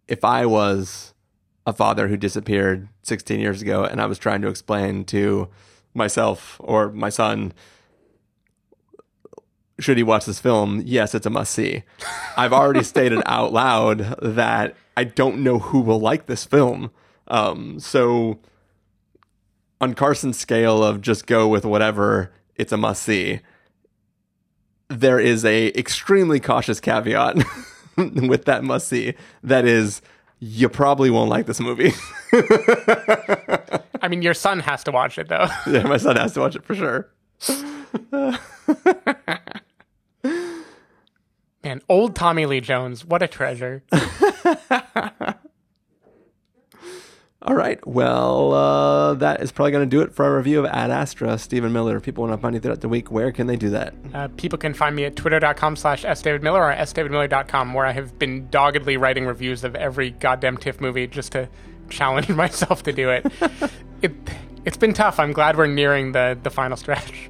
if 0.09 0.25
I 0.25 0.47
was 0.47 1.15
a 1.67 1.73
father 1.73 2.09
who 2.09 2.17
disappeared 2.17 2.89
16 3.03 3.39
years 3.39 3.63
ago 3.63 3.85
and 3.85 4.01
I 4.01 4.07
was 4.07 4.19
trying 4.19 4.43
to 4.43 4.49
explain 4.49 5.05
to 5.07 5.49
myself 5.95 6.57
or 6.61 6.91
my 6.91 7.11
son, 7.11 7.53
should 9.79 9.97
he 9.97 10.03
watch 10.03 10.27
this 10.27 10.41
film? 10.41 10.83
Yes, 10.85 11.15
it's 11.15 11.27
a 11.27 11.31
must 11.31 11.53
see. 11.53 11.85
I've 12.37 12.53
already 12.53 12.83
stated 12.83 13.23
out 13.27 13.53
loud 13.53 14.17
that 14.23 14.75
I 14.97 15.05
don't 15.05 15.43
know 15.43 15.59
who 15.59 15.81
will 15.81 16.01
like 16.01 16.27
this 16.27 16.45
film. 16.45 16.91
Um, 17.29 17.79
so, 17.79 18.39
on 19.81 19.95
Carson's 19.95 20.39
scale 20.39 20.85
of 20.85 21.01
just 21.01 21.27
go 21.27 21.49
with 21.49 21.65
whatever, 21.65 22.33
it's 22.57 22.73
a 22.73 22.77
must 22.77 23.03
see. 23.03 23.41
There 24.89 25.19
is 25.19 25.45
a 25.45 25.69
extremely 25.69 26.41
cautious 26.41 26.81
caveat 26.81 27.37
with 27.97 28.45
that 28.45 28.63
must 28.65 28.89
see. 28.89 29.15
That 29.43 29.65
is, 29.65 30.03
you 30.39 30.69
probably 30.69 31.11
won't 31.11 31.31
like 31.31 31.47
this 31.47 31.61
movie. 31.61 31.93
I 34.03 34.09
mean, 34.09 34.23
your 34.23 34.35
son 34.35 34.61
has 34.61 34.85
to 34.85 34.91
watch 34.91 35.19
it 35.19 35.29
though. 35.29 35.47
yeah, 35.67 35.85
my 35.85 35.97
son 35.97 36.17
has 36.17 36.35
to 36.35 36.41
watch 36.41 36.57
it 36.57 36.65
for 36.65 36.75
sure. 36.75 37.09
Man, 41.63 41.83
old 41.89 42.17
Tommy 42.17 42.47
Lee 42.47 42.61
Jones, 42.61 43.05
what 43.05 43.23
a 43.23 43.29
treasure. 43.29 43.83
All 47.43 47.55
right. 47.55 47.85
Well, 47.87 48.53
uh, 48.53 49.15
that 49.15 49.41
is 49.41 49.51
probably 49.51 49.73
going 49.73 49.89
to 49.89 49.97
do 49.97 50.03
it 50.03 50.15
for 50.15 50.27
our 50.27 50.37
review 50.37 50.59
of 50.59 50.67
Ad 50.67 50.91
Astra. 50.91 51.39
Stephen 51.39 51.73
Miller. 51.73 51.97
If 51.97 52.03
people 52.03 52.25
want 52.25 52.35
to 52.35 52.43
find 52.43 52.55
you 52.55 52.61
throughout 52.61 52.83
the 52.83 52.89
week, 52.89 53.11
where 53.11 53.33
can 53.33 53.47
they 53.47 53.57
do 53.57 53.71
that? 53.71 53.95
Uh, 54.13 54.29
people 54.37 54.59
can 54.59 54.75
find 54.75 54.95
me 54.95 55.07
at 55.07 55.17
twitter.com 55.17 55.77
slash 55.77 56.05
sdavidmiller 56.05 56.61
or 56.61 56.75
sdavidmiller.com, 56.75 57.73
where 57.73 57.87
I 57.87 57.93
have 57.93 58.19
been 58.19 58.47
doggedly 58.51 58.99
writing 58.99 59.25
reviews 59.25 59.65
of 59.65 59.75
every 59.75 60.11
goddamn 60.11 60.59
TIFF 60.59 60.83
movie 60.83 61.07
just 61.07 61.33
to 61.33 61.49
challenge 61.89 62.29
myself 62.31 62.83
to 62.83 62.93
do 62.93 63.09
it. 63.09 63.25
it 64.03 64.13
it's 64.67 64.77
been 64.77 64.93
tough. 64.93 65.19
I'm 65.19 65.33
glad 65.33 65.57
we're 65.57 65.67
nearing 65.67 66.13
the, 66.13 66.39
the 66.43 66.51
final 66.51 66.77
stretch. 66.77 67.30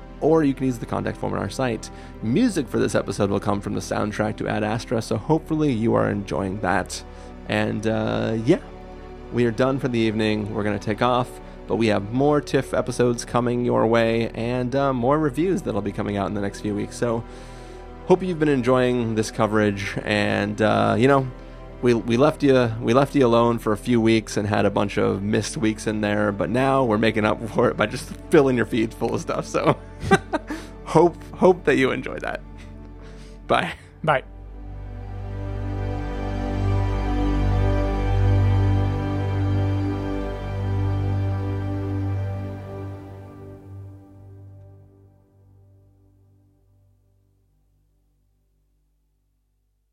or 0.21 0.43
you 0.43 0.53
can 0.53 0.65
use 0.65 0.79
the 0.79 0.85
contact 0.85 1.17
form 1.17 1.33
on 1.33 1.39
our 1.39 1.49
site. 1.49 1.89
Music 2.21 2.67
for 2.67 2.79
this 2.79 2.95
episode 2.95 3.29
will 3.29 3.39
come 3.39 3.59
from 3.59 3.73
the 3.73 3.81
soundtrack 3.81 4.37
to 4.37 4.47
Ad 4.47 4.63
Astra, 4.63 5.01
so 5.01 5.17
hopefully 5.17 5.71
you 5.71 5.93
are 5.95 6.09
enjoying 6.09 6.59
that. 6.61 7.03
And 7.49 7.85
uh, 7.87 8.37
yeah, 8.45 8.59
we 9.33 9.45
are 9.45 9.51
done 9.51 9.79
for 9.79 9.87
the 9.87 9.99
evening. 9.99 10.53
We're 10.53 10.63
going 10.63 10.77
to 10.77 10.85
take 10.85 11.01
off, 11.01 11.39
but 11.67 11.75
we 11.75 11.87
have 11.87 12.13
more 12.13 12.39
TIFF 12.39 12.73
episodes 12.73 13.25
coming 13.25 13.65
your 13.65 13.87
way 13.87 14.29
and 14.29 14.75
uh, 14.75 14.93
more 14.93 15.19
reviews 15.19 15.61
that'll 15.63 15.81
be 15.81 15.91
coming 15.91 16.17
out 16.17 16.27
in 16.27 16.33
the 16.33 16.41
next 16.41 16.61
few 16.61 16.75
weeks. 16.75 16.95
So 16.95 17.23
hope 18.07 18.23
you've 18.23 18.39
been 18.39 18.49
enjoying 18.49 19.15
this 19.15 19.31
coverage 19.31 19.97
and, 20.03 20.61
uh, 20.61 20.95
you 20.97 21.07
know, 21.07 21.27
we, 21.81 21.93
we 21.93 22.17
left 22.17 22.43
you 22.43 22.71
we 22.79 22.93
left 22.93 23.15
you 23.15 23.25
alone 23.25 23.59
for 23.59 23.73
a 23.73 23.77
few 23.77 23.99
weeks 23.99 24.37
and 24.37 24.47
had 24.47 24.65
a 24.65 24.69
bunch 24.69 24.97
of 24.97 25.21
missed 25.21 25.57
weeks 25.57 25.87
in 25.87 26.01
there, 26.01 26.31
but 26.31 26.49
now 26.49 26.83
we're 26.83 26.97
making 26.97 27.25
up 27.25 27.41
for 27.49 27.69
it 27.69 27.77
by 27.77 27.85
just 27.85 28.09
filling 28.29 28.55
your 28.55 28.65
feeds 28.65 28.95
full 28.95 29.13
of 29.15 29.21
stuff. 29.21 29.45
So 29.45 29.77
hope 30.85 31.21
hope 31.33 31.63
that 31.65 31.77
you 31.77 31.91
enjoy 31.91 32.19
that. 32.19 32.41
Bye. 33.47 33.73
Bye. 34.03 34.23